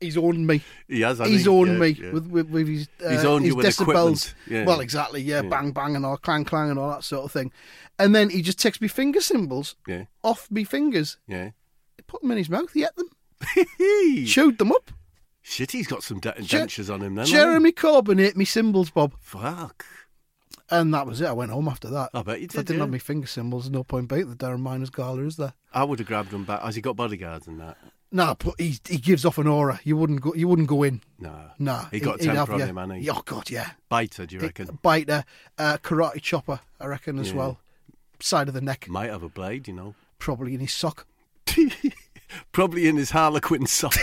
He's 0.00 0.16
owned 0.18 0.46
me. 0.48 0.62
He 0.88 1.02
has, 1.02 1.18
He's 1.20 1.42
he? 1.44 1.48
owned 1.48 1.72
Yeah, 1.74 1.78
me 1.78 1.88
yeah. 1.90 2.10
with, 2.12 2.26
with, 2.26 2.50
with 2.50 2.66
his, 2.66 2.88
uh, 3.04 3.10
He's 3.10 3.24
owned 3.24 3.44
his 3.44 3.50
you 3.50 3.56
with 3.56 3.66
decibels. 3.66 4.34
Well, 4.66 4.80
exactly, 4.80 5.22
yeah, 5.22 5.42
bang 5.42 5.70
bang 5.70 5.94
and 5.94 6.04
all, 6.04 6.16
clang 6.16 6.44
clang 6.44 6.70
and 6.70 6.78
all 6.78 6.90
that 6.90 7.04
sort 7.04 7.24
of 7.24 7.30
thing. 7.32 7.52
And 8.00 8.12
then 8.14 8.28
he 8.30 8.42
just 8.42 8.58
takes 8.58 8.80
me 8.80 8.88
finger 8.88 9.20
symbols 9.20 9.76
Yeah. 9.86 10.04
off 10.24 10.50
me 10.50 10.64
fingers, 10.64 11.18
Yeah. 11.28 11.50
Put 12.06 12.22
them 12.22 12.30
in 12.32 12.38
his 12.38 12.50
mouth, 12.50 12.72
he 12.72 12.84
ate 12.84 12.90
them, 12.96 13.08
chewed 14.26 14.58
them 14.58 14.72
up. 14.72 14.90
Shit, 15.42 15.72
he's 15.72 15.86
got 15.88 16.02
some 16.02 16.20
de- 16.20 16.32
dentures 16.32 16.92
on 16.92 17.00
him 17.02 17.14
then. 17.16 17.22
hasn't? 17.24 17.36
Jeremy 17.36 17.72
Corbyn 17.72 18.20
ate 18.20 18.36
me 18.36 18.44
symbols, 18.44 18.90
Bob. 18.90 19.14
Fuck. 19.18 19.84
And 20.70 20.94
that 20.94 21.06
was 21.06 21.20
it. 21.20 21.26
I 21.26 21.32
went 21.32 21.50
home 21.50 21.68
after 21.68 21.88
that. 21.90 22.10
I 22.14 22.22
bet 22.22 22.40
you 22.40 22.46
If 22.46 22.52
I 22.52 22.58
did, 22.58 22.66
didn't 22.66 22.78
yeah. 22.78 22.82
have 22.84 22.90
my 22.92 22.98
finger 22.98 23.26
symbols, 23.26 23.68
no 23.68 23.82
point 23.82 24.08
being 24.08 24.22
at 24.22 24.28
the 24.28 24.34
Durham 24.36 24.62
Miners 24.62 24.90
Gala, 24.90 25.22
is 25.22 25.36
there? 25.36 25.52
I 25.74 25.84
would 25.84 25.98
have 25.98 26.06
grabbed 26.08 26.32
him 26.32 26.44
back. 26.44 26.62
Has 26.62 26.76
he 26.76 26.80
got 26.80 26.96
bodyguards 26.96 27.46
and 27.48 27.60
that? 27.60 27.76
Nah, 28.14 28.34
but 28.34 28.54
he 28.58 28.78
he 28.88 28.98
gives 28.98 29.24
off 29.24 29.38
an 29.38 29.46
aura. 29.46 29.80
You 29.84 29.96
wouldn't 29.96 30.20
go. 30.20 30.34
You 30.34 30.46
wouldn't 30.46 30.68
go 30.68 30.82
in. 30.82 31.00
No. 31.18 31.34
Nah, 31.58 31.86
He 31.90 31.98
got 31.98 32.20
he'd 32.20 32.26
have 32.28 32.36
temper 32.46 32.52
on 32.52 32.58
you- 32.60 32.64
him, 32.66 32.76
hadn't 32.76 33.00
he? 33.00 33.10
Oh 33.10 33.22
God, 33.24 33.50
yeah. 33.50 33.70
Biter, 33.88 34.26
do 34.26 34.36
you 34.36 34.40
reckon? 34.42 34.78
Biter, 34.82 35.24
uh, 35.58 35.78
karate 35.82 36.20
chopper, 36.20 36.60
I 36.78 36.86
reckon 36.86 37.18
as 37.18 37.32
well. 37.32 37.58
Side 38.20 38.48
of 38.48 38.54
the 38.54 38.60
neck, 38.60 38.86
Might 38.88 39.08
have 39.10 39.22
a 39.22 39.28
blade, 39.30 39.66
you 39.66 39.74
know. 39.74 39.94
probably 40.18 40.54
in 40.54 40.60
his 40.60 40.72
sock. 40.74 41.06
Probably 42.52 42.86
in 42.88 42.96
his 42.96 43.10
Harlequin 43.10 43.66
sock. 43.66 43.94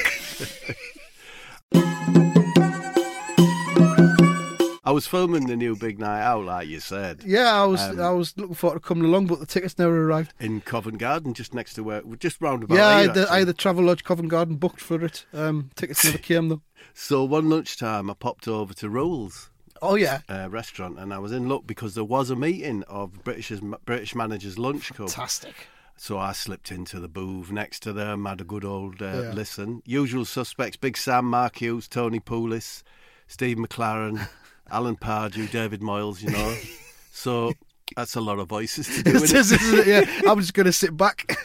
I 4.90 4.92
was 4.92 5.06
filming 5.06 5.46
the 5.46 5.56
new 5.56 5.76
Big 5.76 6.00
Night 6.00 6.24
Out, 6.24 6.46
like 6.46 6.68
you 6.68 6.80
said, 6.80 7.22
Yeah, 7.24 7.54
I 7.54 7.66
was 7.66 7.80
Um, 7.80 8.00
I 8.00 8.10
was 8.10 8.36
looking 8.38 8.56
forward 8.56 8.82
to 8.82 8.88
coming 8.88 9.06
along, 9.06 9.28
but 9.28 9.40
the 9.40 9.46
tickets 9.46 9.78
never 9.78 10.06
arrived. 10.06 10.34
in 10.40 10.62
Covent 10.62 10.98
Garden, 10.98 11.36
just 11.36 11.54
next 11.54 11.76
to 11.76 11.84
where, 11.84 12.02
just 12.18 12.42
round 12.42 12.64
about 12.64 12.76
yeah, 12.76 12.88
I 12.88 12.98
here, 13.04 13.08
had, 13.08 13.14
the, 13.14 13.32
I 13.32 13.40
had 13.40 13.48
the 13.50 13.54
Travel 13.54 13.84
Lodge 13.84 14.04
Covent 14.04 14.30
Garden 14.30 14.56
booked 14.56 14.82
for 14.82 15.06
it. 15.06 15.28
Um, 15.32 15.70
tickets 15.76 16.04
never 16.06 16.18
came 16.18 16.50
though. 16.50 16.62
So 16.96 17.24
one 17.24 17.50
lunchtime, 17.52 18.10
I 18.10 18.16
popped 18.16 18.48
over 18.48 18.74
to 18.74 18.90
Rules 18.90 19.52
Oh 19.82 19.94
yeah, 19.96 20.22
uh, 20.28 20.50
restaurant, 20.50 20.98
and 20.98 21.14
I 21.14 21.20
was 21.20 21.32
in 21.32 21.48
luck 21.48 21.64
because 21.68 21.94
there 21.94 22.04
was 22.04 22.30
a 22.32 22.36
meeting 22.36 22.84
of 22.88 23.24
British 23.24 23.52
British 23.86 24.16
Managers 24.16 24.58
Lunch 24.58 24.92
Club. 24.94 25.10
fantastic. 25.10 25.68
So 26.02 26.18
I 26.18 26.32
slipped 26.32 26.72
into 26.72 26.98
the 27.02 27.10
booth 27.10 27.52
next 27.52 27.82
to 27.82 27.92
them, 27.92 28.26
had 28.26 28.40
a 28.40 28.46
good 28.46 28.64
old 28.64 29.02
uh, 29.02 29.06
Yeah. 29.06 29.32
listen. 29.34 29.82
Usual 29.86 30.24
suspects: 30.24 30.78
Big 30.78 30.96
Sam, 30.96 31.26
Mark 31.26 31.58
Hughes, 31.62 31.88
Tony 31.90 32.22
Pulis, 32.22 32.84
Steve 33.28 33.58
McClaren, 33.58 34.30
Alan 34.72 34.96
Pardew, 34.96 35.52
David 35.52 35.82
Moyes. 35.82 36.22
You 36.24 36.30
know, 36.32 36.56
so 37.12 37.52
that's 37.98 38.16
a 38.16 38.22
lot 38.22 38.40
of 38.40 38.48
voices 38.48 38.88
to 38.88 39.04
do. 39.04 39.12
This 39.12 39.32
innit? 39.34 39.36
is- 39.40 39.50
this 39.50 39.62
is 39.62 39.74
it, 39.80 39.88
yeah, 39.88 40.32
I'm 40.32 40.40
just 40.40 40.54
going 40.54 40.68
to 40.68 40.72
sit 40.74 40.96
back. 40.96 41.38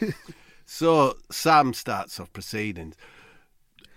So 0.67 1.17
Sam 1.31 1.75
starts 1.75 2.19
off 2.21 2.33
proceedings. 2.33 2.95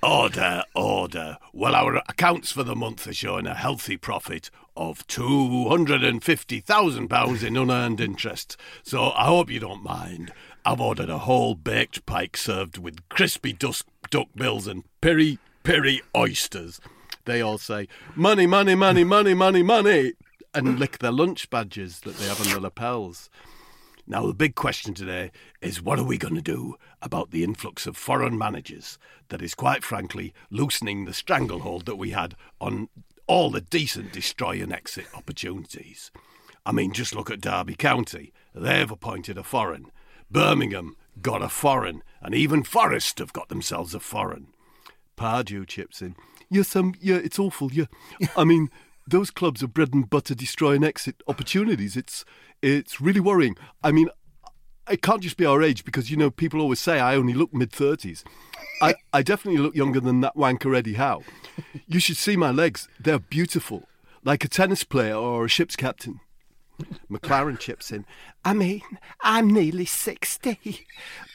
Order, 0.03 0.63
order. 0.75 1.37
Well, 1.53 1.73
our 1.73 1.95
accounts 2.07 2.51
for 2.51 2.63
the 2.63 2.75
month 2.75 3.07
are 3.07 3.13
showing 3.13 3.47
a 3.47 3.55
healthy 3.55 3.97
profit 3.97 4.51
of 4.75 5.07
£250,000 5.07 7.43
in 7.43 7.57
unearned 7.57 7.99
interest. 7.99 8.57
So 8.83 9.11
I 9.15 9.25
hope 9.25 9.49
you 9.49 9.59
don't 9.59 9.81
mind. 9.81 10.31
I've 10.63 10.79
ordered 10.79 11.09
a 11.09 11.17
whole 11.17 11.55
baked 11.55 12.05
pike 12.05 12.37
served 12.37 12.77
with 12.77 13.09
crispy 13.09 13.53
dusk 13.53 13.87
duck 14.11 14.27
bills 14.35 14.67
and 14.67 14.83
piri 15.01 15.39
piri 15.63 16.03
oysters. 16.15 16.79
They 17.25 17.41
all 17.41 17.57
say, 17.57 17.87
money, 18.15 18.45
money, 18.45 18.75
money, 18.75 19.03
money, 19.03 19.33
money, 19.33 19.63
money, 19.63 20.13
and 20.53 20.77
lick 20.77 20.99
their 20.99 21.11
lunch 21.11 21.49
badges 21.49 22.01
that 22.01 22.17
they 22.17 22.27
have 22.27 22.39
on 22.39 22.45
their 22.47 22.59
lapels. 22.59 23.31
Now, 24.09 24.25
the 24.25 24.33
big 24.33 24.55
question 24.55 24.93
today 24.93 25.31
is 25.61 25.81
what 25.81 25.99
are 25.99 26.03
we 26.03 26.17
going 26.17 26.35
to 26.35 26.41
do 26.41 26.75
about 27.01 27.31
the 27.31 27.43
influx 27.43 27.85
of 27.85 27.97
foreign 27.97 28.37
managers 28.37 28.97
that 29.27 29.41
is, 29.41 29.53
quite 29.53 29.83
frankly, 29.83 30.33
loosening 30.49 31.03
the 31.03 31.13
stranglehold 31.13 31.85
that 31.85 31.97
we 31.97 32.11
had 32.11 32.35
on 32.61 32.87
all 33.27 33.49
the 33.49 33.59
decent 33.59 34.13
destroy 34.13 34.61
and 34.63 34.71
exit 34.71 35.07
opportunities? 35.13 36.09
I 36.65 36.71
mean, 36.71 36.93
just 36.93 37.13
look 37.13 37.29
at 37.29 37.41
Derby 37.41 37.75
County. 37.75 38.31
They've 38.55 38.89
appointed 38.89 39.37
a 39.37 39.43
foreign. 39.43 39.91
Birmingham 40.31 40.95
got 41.21 41.41
a 41.41 41.49
foreign. 41.49 42.01
And 42.21 42.33
even 42.33 42.63
Forest 42.63 43.19
have 43.19 43.33
got 43.33 43.49
themselves 43.49 43.93
a 43.93 43.99
foreign. 43.99 44.47
Pardew 45.17 45.67
chips 45.67 46.01
in. 46.01 46.15
Yes, 46.49 46.73
um, 46.77 46.95
yeah, 47.01 47.17
it's 47.17 47.39
awful. 47.39 47.73
Yeah, 47.73 47.85
I 48.37 48.45
mean, 48.45 48.69
those 49.07 49.31
clubs 49.31 49.63
are 49.63 49.67
bread 49.67 49.93
and 49.93 50.09
butter 50.09 50.35
destroy 50.35 50.75
and 50.75 50.83
exit 50.83 51.21
opportunities. 51.27 51.95
It's 51.95 52.25
it's 52.61 52.99
really 53.01 53.19
worrying. 53.19 53.55
I 53.83 53.91
mean, 53.91 54.09
it 54.89 55.01
can't 55.01 55.21
just 55.21 55.37
be 55.37 55.45
our 55.45 55.61
age 55.61 55.83
because 55.83 56.09
you 56.09 56.17
know 56.17 56.31
people 56.31 56.61
always 56.61 56.79
say 56.79 56.99
I 56.99 57.15
only 57.15 57.33
look 57.33 57.53
mid 57.53 57.71
thirties. 57.71 58.23
I, 58.81 58.95
I 59.11 59.23
definitely 59.23 59.61
look 59.61 59.75
younger 59.75 59.99
than 59.99 60.21
that 60.21 60.35
wanker 60.35 60.77
Eddie 60.77 60.93
Howe. 60.93 61.23
You 61.87 61.99
should 61.99 62.17
see 62.17 62.35
my 62.35 62.51
legs; 62.51 62.87
they're 62.99 63.19
beautiful, 63.19 63.87
like 64.23 64.43
a 64.43 64.47
tennis 64.47 64.83
player 64.83 65.15
or 65.15 65.45
a 65.45 65.49
ship's 65.49 65.75
captain. 65.75 66.19
McClaren 67.09 67.59
chips 67.59 67.91
in. 67.91 68.05
I 68.43 68.53
mean, 68.53 68.81
I'm 69.21 69.49
nearly 69.49 69.85
60. 69.85 70.85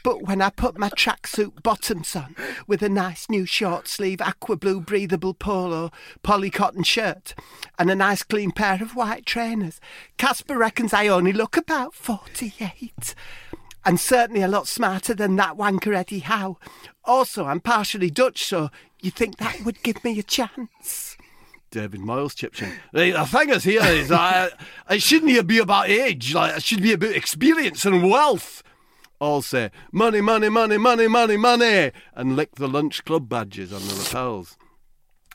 But 0.03 0.23
when 0.23 0.41
I 0.41 0.51
put 0.51 0.79
my 0.79 0.89
tracksuit 0.91 1.63
bottoms 1.63 2.15
on 2.17 2.35
with 2.67 2.83
a 2.83 2.89
nice 2.89 3.29
new 3.29 3.47
short 3.47 3.89
sleeve 3.89 4.21
aqua 4.21 4.57
blue 4.57 4.81
breathable 4.81 5.35
polo 5.35 5.91
poly 6.23 6.51
cotton 6.51 6.83
shirt 6.83 7.35
and 7.79 7.91
a 7.91 7.95
nice 7.95 8.23
clean 8.23 8.51
pair 8.51 8.83
of 8.83 8.97
white 8.97 9.27
trainers, 9.27 9.81
Casper 10.17 10.59
reckons 10.59 10.93
I 10.93 11.09
only 11.09 11.33
look 11.33 11.57
about 11.57 11.95
48. 11.95 13.15
And 13.85 13.99
certainly 13.99 14.43
a 14.43 14.49
lot 14.49 14.69
smarter 14.69 15.13
than 15.13 15.37
that 15.37 15.57
wanker 15.57 15.95
Eddie 15.95 16.21
Howe. 16.21 16.59
Also, 17.05 17.47
I'm 17.47 17.61
partially 17.61 18.11
Dutch, 18.11 18.45
so 18.45 18.71
you 19.01 19.11
think 19.11 19.39
that 19.39 19.65
would 19.65 19.83
give 19.83 20.05
me 20.05 20.19
a 20.19 20.23
chance? 20.23 21.12
David 21.73 22.01
Miles 22.01 22.35
chips 22.35 22.63
in. 22.63 22.71
The 22.93 23.13
thing 23.27 23.49
is 23.49 23.65
here 23.65 23.83
is 23.83 24.13
I, 24.13 24.51
it 24.89 25.03
shouldn't 25.03 25.49
be 25.49 25.59
about 25.59 25.89
age. 25.89 26.35
Like 26.35 26.57
it 26.57 26.63
should 26.63 26.83
be 26.83 26.93
about 26.93 27.17
experience 27.17 27.85
and 27.85 28.09
wealth. 28.09 28.63
All 29.19 29.41
say 29.41 29.71
money, 29.91 30.21
money, 30.21 30.49
money, 30.49 30.79
money, 30.79 31.09
money, 31.09 31.37
money, 31.37 31.93
and 32.15 32.37
lick 32.37 32.57
the 32.57 32.69
lunch 32.69 33.05
club 33.05 33.29
badges 33.29 33.73
on 33.73 33.81
the 33.89 33.95
lapels. 33.95 34.57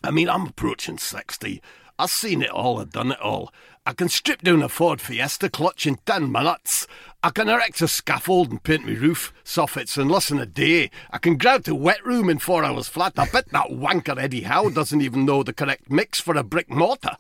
I 0.03 0.11
mean, 0.11 0.29
I'm 0.29 0.47
approaching 0.47 0.99
sixty. 0.99 1.61
I've 1.99 2.11
seen 2.11 2.43
it 2.43 2.51
all. 2.51 2.79
I've 2.79 2.91
done 2.91 3.11
it 3.11 3.19
all. 3.19 3.51
I 3.87 3.93
can 3.93 4.09
strip 4.09 4.41
down 4.41 4.61
a 4.63 4.67
Ford 4.67 4.99
Fiesta 4.99 5.49
clutch 5.49 5.87
in 5.87 5.95
ten 6.05 6.29
minutes. 6.29 6.87
I 7.23 7.29
can 7.29 7.47
erect 7.47 7.79
a 7.79 7.87
scaffold 7.87 8.51
and 8.51 8.61
paint 8.61 8.85
my 8.85 8.91
roof 8.91 9.31
soffits 9.45 9.97
in 9.97 10.09
less 10.09 10.27
than 10.27 10.39
a 10.39 10.45
day. 10.45 10.91
I 11.09 11.19
can 11.19 11.37
grout 11.37 11.69
a 11.69 11.73
wet 11.73 12.05
room 12.05 12.29
in 12.29 12.39
four 12.39 12.65
hours 12.65 12.89
flat. 12.89 13.13
I 13.17 13.29
bet 13.29 13.47
that 13.53 13.69
wanker 13.69 14.21
Eddie 14.21 14.41
Howe 14.41 14.67
doesn't 14.67 14.99
even 14.99 15.23
know 15.23 15.41
the 15.41 15.53
correct 15.53 15.89
mix 15.89 16.19
for 16.19 16.35
a 16.35 16.43
brick 16.43 16.69
mortar. 16.69 17.15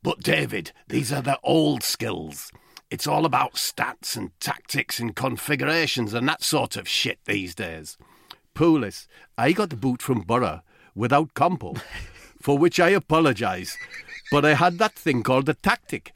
But 0.00 0.20
David, 0.20 0.70
these 0.86 1.12
are 1.12 1.22
the 1.22 1.40
old 1.42 1.82
skills. 1.82 2.52
It's 2.88 3.08
all 3.08 3.26
about 3.26 3.54
stats 3.54 4.16
and 4.16 4.30
tactics 4.38 5.00
and 5.00 5.16
configurations 5.16 6.14
and 6.14 6.28
that 6.28 6.44
sort 6.44 6.76
of 6.76 6.86
shit 6.86 7.18
these 7.24 7.56
days. 7.56 7.98
Pulis, 8.54 9.08
I 9.36 9.50
got 9.50 9.70
the 9.70 9.76
boot 9.76 10.02
from 10.02 10.20
Boro 10.20 10.62
without 10.94 11.34
compo, 11.34 11.74
for 12.40 12.56
which 12.56 12.78
I 12.78 12.90
apologise. 12.90 13.76
But 14.32 14.44
I 14.44 14.54
had 14.54 14.78
that 14.78 14.94
thing 14.94 15.22
called 15.22 15.48
a 15.48 15.54
tactic. 15.54 16.12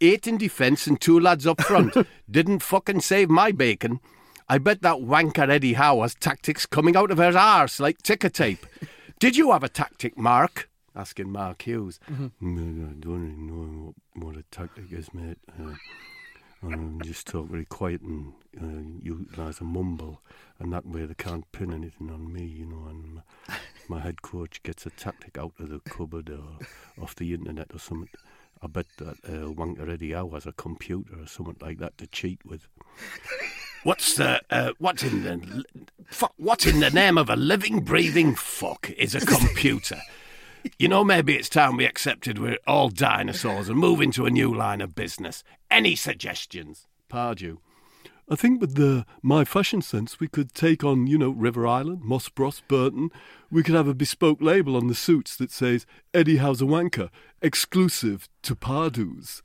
Eight 0.00 0.26
in 0.26 0.36
defence 0.36 0.86
and 0.86 1.00
two 1.00 1.18
lads 1.18 1.46
up 1.46 1.62
front. 1.62 1.96
Didn't 2.30 2.62
fucking 2.62 3.00
save 3.00 3.30
my 3.30 3.50
bacon. 3.50 4.00
I 4.48 4.58
bet 4.58 4.82
that 4.82 4.96
wanker 4.98 5.48
Eddie 5.48 5.72
Howe 5.72 6.02
has 6.02 6.14
tactics 6.14 6.66
coming 6.66 6.94
out 6.94 7.10
of 7.10 7.16
her 7.16 7.36
arse 7.36 7.80
like 7.80 8.02
ticker 8.02 8.28
tape. 8.28 8.66
Did 9.18 9.36
you 9.36 9.52
have 9.52 9.64
a 9.64 9.68
tactic, 9.70 10.18
Mark? 10.18 10.68
Asking 10.94 11.32
Mark 11.32 11.62
Hughes. 11.62 11.98
"Mm, 12.08 12.90
I 12.90 12.92
don't 13.00 13.22
really 13.22 13.34
know 13.36 13.94
what 14.14 14.36
a 14.36 14.44
tactic 14.50 14.92
is, 14.92 15.12
mate. 15.14 15.38
Uh, 15.58 15.74
um, 16.62 17.00
just 17.02 17.26
talk 17.26 17.48
very 17.48 17.64
quiet 17.64 18.02
and 18.02 18.32
uh, 18.60 18.98
utilise 19.02 19.60
a 19.60 19.64
mumble, 19.64 20.20
and 20.58 20.72
that 20.72 20.86
way 20.86 21.04
they 21.06 21.14
can't 21.14 21.50
pin 21.52 21.72
anything 21.72 22.10
on 22.10 22.32
me, 22.32 22.44
you 22.44 22.66
know. 22.66 22.86
And 22.88 23.22
my, 23.88 24.00
head 24.00 24.22
coach 24.22 24.62
gets 24.62 24.86
a 24.86 24.90
tactic 24.90 25.38
out 25.38 25.52
of 25.58 25.68
the 25.68 25.80
cupboard 25.80 26.30
or 26.30 26.58
off 27.02 27.14
the 27.14 27.34
internet 27.34 27.68
or 27.72 27.78
something. 27.78 28.08
I 28.62 28.66
bet 28.66 28.86
that 28.98 29.16
uh, 29.26 29.52
wanker 29.52 29.92
Eddie 29.92 30.12
Howe 30.12 30.30
has 30.30 30.46
a 30.46 30.52
computer 30.52 31.20
or 31.20 31.26
something 31.26 31.56
like 31.60 31.78
that 31.78 31.98
to 31.98 32.06
cheat 32.06 32.40
with. 32.44 32.66
What's 33.82 34.14
the 34.14 34.40
uh, 34.50 34.72
in 35.02 35.22
the 35.22 35.64
fuck? 36.06 36.32
What 36.36 36.66
in 36.66 36.80
the 36.80 36.90
name 36.90 37.18
of 37.18 37.28
a 37.28 37.36
living, 37.36 37.80
breathing 37.80 38.34
fuck 38.34 38.88
is 38.90 39.14
a 39.14 39.20
computer? 39.20 40.00
You 40.78 40.88
know, 40.88 41.04
maybe 41.04 41.36
it's 41.36 41.50
time 41.50 41.76
we 41.76 41.84
accepted 41.84 42.38
we're 42.38 42.56
all 42.66 42.88
dinosaurs 42.88 43.68
and 43.68 43.78
move 43.78 44.00
into 44.00 44.24
a 44.24 44.30
new 44.30 44.54
line 44.54 44.80
of 44.80 44.94
business. 44.94 45.44
Any 45.70 45.94
suggestions? 45.94 46.86
Pardew. 47.10 47.58
I 48.28 48.36
think 48.36 48.60
with 48.60 48.74
the 48.76 49.04
my 49.22 49.44
fashion 49.44 49.82
sense, 49.82 50.18
we 50.18 50.28
could 50.28 50.54
take 50.54 50.82
on, 50.82 51.06
you 51.06 51.18
know, 51.18 51.30
River 51.30 51.66
Island, 51.66 52.02
Moss 52.02 52.28
Bros, 52.30 52.62
Burton. 52.68 53.10
We 53.50 53.62
could 53.62 53.74
have 53.74 53.88
a 53.88 53.94
bespoke 53.94 54.40
label 54.40 54.76
on 54.76 54.86
the 54.86 54.94
suits 54.94 55.36
that 55.36 55.50
says 55.50 55.84
Eddie 56.14 56.38
Howe's 56.38 56.62
a 56.62 56.64
wanker, 56.64 57.10
exclusive 57.42 58.28
to 58.42 58.56
Pardew's. 58.56 59.42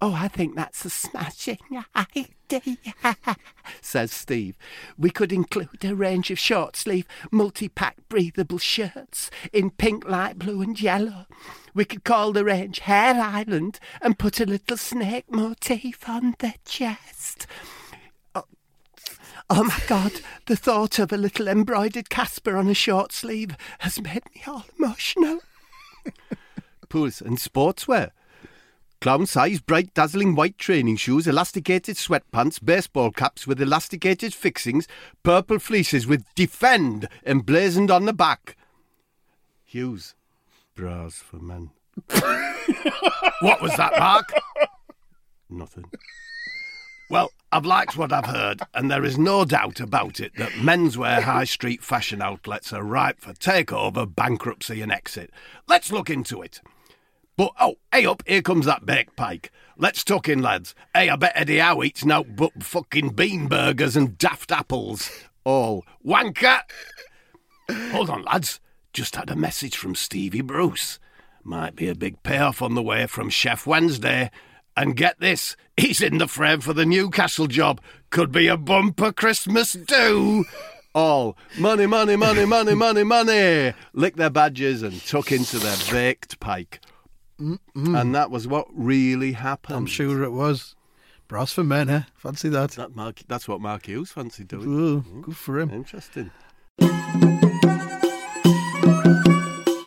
Oh, 0.00 0.14
I 0.14 0.28
think 0.28 0.54
that's 0.54 0.84
a 0.84 0.90
smashing 0.90 1.58
idea, 1.96 2.76
says 3.80 4.12
Steve. 4.12 4.56
We 4.96 5.10
could 5.10 5.32
include 5.32 5.84
a 5.84 5.94
range 5.94 6.30
of 6.30 6.38
short 6.38 6.76
sleeve, 6.76 7.06
multi 7.32 7.68
pack 7.68 7.96
breathable 8.08 8.58
shirts 8.58 9.28
in 9.52 9.70
pink, 9.70 10.08
light 10.08 10.38
blue, 10.38 10.62
and 10.62 10.80
yellow. 10.80 11.26
We 11.74 11.84
could 11.84 12.04
call 12.04 12.32
the 12.32 12.44
range 12.44 12.80
Hair 12.80 13.20
Island 13.20 13.80
and 14.00 14.18
put 14.18 14.40
a 14.40 14.46
little 14.46 14.76
snake 14.76 15.32
motif 15.32 16.08
on 16.08 16.36
the 16.38 16.54
chest. 16.64 17.48
Oh, 19.50 19.64
my 19.64 19.80
God, 19.86 20.12
the 20.46 20.56
thought 20.56 20.98
of 20.98 21.10
a 21.10 21.16
little 21.16 21.48
embroidered 21.48 22.10
Casper 22.10 22.56
on 22.56 22.68
a 22.68 22.74
short 22.74 23.12
sleeve 23.12 23.56
has 23.78 24.00
made 24.00 24.22
me 24.34 24.42
all 24.46 24.66
emotional. 24.78 25.40
Pools 26.90 27.22
and 27.22 27.38
sportswear. 27.38 28.10
Clown 29.00 29.26
size, 29.26 29.60
bright, 29.60 29.94
dazzling 29.94 30.34
white 30.34 30.58
training 30.58 30.96
shoes, 30.96 31.26
elasticated 31.26 31.96
sweatpants, 31.96 32.62
baseball 32.62 33.10
caps 33.10 33.46
with 33.46 33.60
elasticated 33.60 34.34
fixings, 34.34 34.88
purple 35.22 35.58
fleeces 35.58 36.06
with 36.06 36.24
Defend 36.34 37.08
emblazoned 37.24 37.90
on 37.90 38.06
the 38.06 38.12
back. 38.12 38.56
Hughes, 39.64 40.14
bras 40.74 41.14
for 41.14 41.36
men. 41.36 41.70
what 43.40 43.62
was 43.62 43.76
that, 43.76 43.92
Mark? 43.98 44.32
Nothing. 45.48 45.84
Well, 47.10 47.32
I've 47.50 47.64
liked 47.64 47.96
what 47.96 48.12
I've 48.12 48.26
heard, 48.26 48.60
and 48.74 48.90
there 48.90 49.04
is 49.04 49.16
no 49.16 49.46
doubt 49.46 49.80
about 49.80 50.20
it 50.20 50.32
that 50.36 50.52
menswear 50.52 51.22
high 51.22 51.44
street 51.44 51.82
fashion 51.82 52.20
outlets 52.20 52.70
are 52.72 52.82
ripe 52.82 53.20
for 53.20 53.32
takeover, 53.32 54.14
bankruptcy, 54.14 54.82
and 54.82 54.92
exit. 54.92 55.30
Let's 55.66 55.90
look 55.90 56.10
into 56.10 56.42
it. 56.42 56.60
But 57.38 57.52
oh, 57.58 57.76
hey 57.92 58.04
up, 58.04 58.22
here 58.26 58.42
comes 58.42 58.66
that 58.66 58.84
baked 58.84 59.16
pike. 59.16 59.50
Let's 59.78 60.04
tuck 60.04 60.28
in, 60.28 60.42
lads. 60.42 60.74
Hey, 60.92 61.08
I 61.08 61.16
bet 61.16 61.32
Eddie 61.34 61.58
Howe 61.58 61.82
eats 61.82 62.04
but 62.04 62.62
fucking 62.62 63.10
bean 63.10 63.46
burgers 63.46 63.96
and 63.96 64.18
daft 64.18 64.52
apples. 64.52 65.10
All 65.44 65.86
wanker. 66.04 66.60
Hold 67.70 68.10
on, 68.10 68.24
lads. 68.24 68.60
Just 68.92 69.16
had 69.16 69.30
a 69.30 69.36
message 69.36 69.76
from 69.76 69.94
Stevie 69.94 70.42
Bruce. 70.42 70.98
Might 71.42 71.76
be 71.76 71.88
a 71.88 71.94
big 71.94 72.22
payoff 72.22 72.60
on 72.60 72.74
the 72.74 72.82
way 72.82 73.06
from 73.06 73.30
Sheff 73.30 73.66
Wednesday. 73.66 74.30
And 74.78 74.94
get 74.94 75.18
this, 75.18 75.56
he's 75.76 76.00
in 76.00 76.18
the 76.18 76.28
frame 76.28 76.60
for 76.60 76.72
the 76.72 76.86
Newcastle 76.86 77.48
job. 77.48 77.80
Could 78.10 78.30
be 78.30 78.46
a 78.46 78.56
bumper 78.56 79.10
Christmas 79.10 79.72
do. 79.72 80.44
All 80.94 81.36
money, 81.58 81.86
money, 81.86 82.14
money, 82.14 82.44
money, 82.44 82.74
money, 82.74 83.02
money. 83.02 83.74
Lick 83.92 84.14
their 84.14 84.30
badges 84.30 84.82
and 84.82 85.04
tuck 85.04 85.32
into 85.32 85.58
their 85.58 85.76
baked 85.90 86.38
pike. 86.38 86.80
And 87.38 88.14
that 88.14 88.30
was 88.30 88.46
what 88.46 88.68
really 88.72 89.32
happened. 89.32 89.76
I'm 89.76 89.86
sure 89.86 90.22
it 90.22 90.30
was. 90.30 90.76
Brass 91.26 91.52
for 91.52 91.64
men, 91.64 91.90
eh? 91.90 92.02
Fancy 92.14 92.48
that. 92.48 92.70
That 92.72 92.94
Mark, 92.94 93.22
that's 93.26 93.48
what 93.48 93.60
Mark 93.60 93.86
Hughes 93.86 94.12
fancied 94.12 94.48
doing. 94.48 94.66
Ooh, 94.68 95.22
good 95.22 95.36
for 95.36 95.58
him. 95.58 95.70
Interesting. 95.70 96.30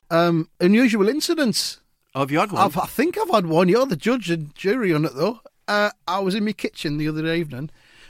Um, 0.10 0.50
unusual 0.60 1.08
incidents. 1.08 1.81
Oh, 2.14 2.20
have 2.22 2.32
you 2.32 2.40
had 2.40 2.52
one? 2.52 2.62
I've, 2.62 2.78
I 2.78 2.86
think 2.86 3.18
I've 3.18 3.30
had 3.30 3.46
one. 3.46 3.70
You're 3.70 3.86
the 3.86 3.96
judge 3.96 4.30
and 4.30 4.54
jury 4.56 4.94
on 4.94 5.06
it, 5.06 5.16
though. 5.16 5.40
Uh, 5.68 5.92
I 6.08 6.20
was 6.20 6.36
in 6.36 6.44
my 6.46 6.52
kitchen 6.52 6.98
the 6.98 7.08
other 7.08 7.26
evening 7.34 7.70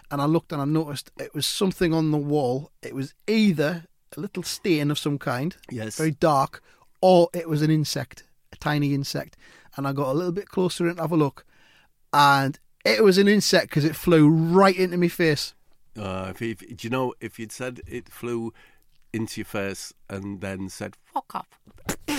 and 0.09 0.21
I 0.21 0.25
looked 0.25 0.51
and 0.51 0.61
I 0.61 0.65
noticed 0.65 1.11
it 1.19 1.35
was 1.35 1.45
something 1.45 1.93
on 1.93 2.11
the 2.11 2.17
wall. 2.17 2.71
It 2.81 2.95
was 2.95 3.13
either 3.27 3.85
a 4.17 4.19
little 4.19 4.43
stain 4.43 4.89
of 4.91 4.97
some 4.99 5.17
kind, 5.19 5.55
Yes. 5.69 5.97
very 5.97 6.11
dark, 6.11 6.63
or 7.01 7.29
it 7.33 7.47
was 7.47 7.61
an 7.61 7.69
insect, 7.69 8.23
a 8.51 8.55
tiny 8.57 8.93
insect. 8.93 9.37
And 9.77 9.87
I 9.87 9.93
got 9.93 10.07
a 10.09 10.13
little 10.13 10.31
bit 10.33 10.49
closer 10.49 10.87
and 10.87 10.99
have 10.99 11.11
a 11.11 11.15
look, 11.17 11.45
and 12.11 12.59
it 12.83 13.03
was 13.03 13.17
an 13.17 13.27
insect 13.29 13.69
because 13.69 13.85
it 13.85 13.95
flew 13.95 14.27
right 14.27 14.75
into 14.75 14.97
my 14.97 15.07
face. 15.07 15.53
Uh, 15.97 16.33
if, 16.35 16.41
if, 16.41 16.59
do 16.59 16.75
you 16.87 16.89
know 16.89 17.13
if 17.21 17.39
you'd 17.39 17.53
said 17.53 17.79
it 17.87 18.09
flew 18.09 18.53
into 19.13 19.39
your 19.39 19.45
face 19.45 19.93
and 20.09 20.41
then 20.41 20.67
said 20.67 20.97
"fuck 21.05 21.33
up," 21.35 21.55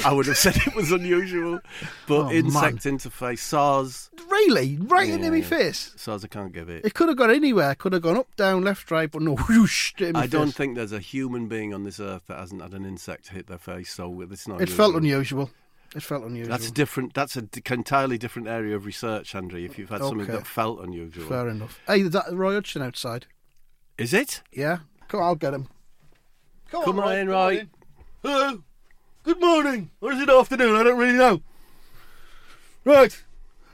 I 0.04 0.12
would 0.12 0.26
have 0.26 0.36
said 0.36 0.56
it 0.56 0.74
was 0.74 0.90
unusual. 0.92 1.60
But 2.06 2.26
Oh, 2.26 2.30
insect 2.32 2.78
interface 2.84 3.38
SARS, 3.40 4.10
Really, 4.28 4.76
right 4.80 5.08
into 5.10 5.30
my 5.30 5.40
face. 5.42 5.92
SARS, 5.96 6.24
I 6.24 6.28
can't 6.28 6.52
give 6.52 6.68
it. 6.68 6.84
It 6.84 6.94
could 6.94 7.08
have 7.08 7.16
gone 7.18 7.30
anywhere. 7.30 7.74
Could 7.74 7.92
have 7.92 8.02
gone 8.02 8.16
up, 8.16 8.34
down, 8.36 8.62
left, 8.62 8.90
right, 8.90 9.10
but 9.10 9.22
no, 9.22 9.34
whoosh, 9.48 9.92
I 10.00 10.26
don't 10.26 10.46
face. 10.46 10.54
think 10.56 10.74
there's 10.76 10.92
a 10.92 10.98
human 11.00 11.48
being 11.48 11.72
on 11.74 11.84
this 11.84 12.00
earth 12.00 12.26
that 12.28 12.38
hasn't 12.38 12.62
had 12.62 12.72
an 12.72 12.84
insect 12.84 13.28
hit 13.28 13.46
their 13.46 13.58
face. 13.58 13.92
So 13.94 14.20
it's 14.22 14.48
not. 14.48 14.60
It 14.60 14.68
felt 14.70 14.94
unusual. 14.96 15.50
It 15.94 16.02
felt 16.02 16.24
unusual. 16.24 16.50
That's 16.50 16.68
a 16.68 16.72
different. 16.72 17.12
That's 17.12 17.36
a 17.36 17.42
d- 17.42 17.60
entirely 17.70 18.16
different 18.16 18.48
area 18.48 18.74
of 18.74 18.86
research, 18.86 19.34
Andrew. 19.34 19.60
If 19.60 19.78
you've 19.78 19.90
had 19.90 20.00
something 20.00 20.26
that 20.26 20.46
felt 20.46 20.80
unusual, 20.80 21.26
Fair 21.26 21.48
enough. 21.48 21.78
Hey, 21.86 22.00
is 22.00 22.10
that 22.12 22.32
Roy 22.32 22.54
Hodgson 22.54 22.80
outside? 22.82 23.26
is 23.98 24.14
it? 24.14 24.42
Yeah. 24.50 24.78
Come 25.08 25.20
on, 25.20 25.26
I'll 25.26 25.34
get 25.34 25.52
him. 25.52 25.68
Come 26.70 26.98
on 26.98 27.14
in, 27.18 27.28
Roy. 27.28 27.68
Hello. 28.22 28.62
Good 29.24 29.40
morning. 29.40 29.90
Or 30.00 30.12
is 30.12 30.20
it 30.20 30.28
afternoon? 30.28 30.74
I 30.74 30.82
don't 30.82 30.98
really 30.98 31.16
know. 31.16 31.42
Right. 32.84 33.22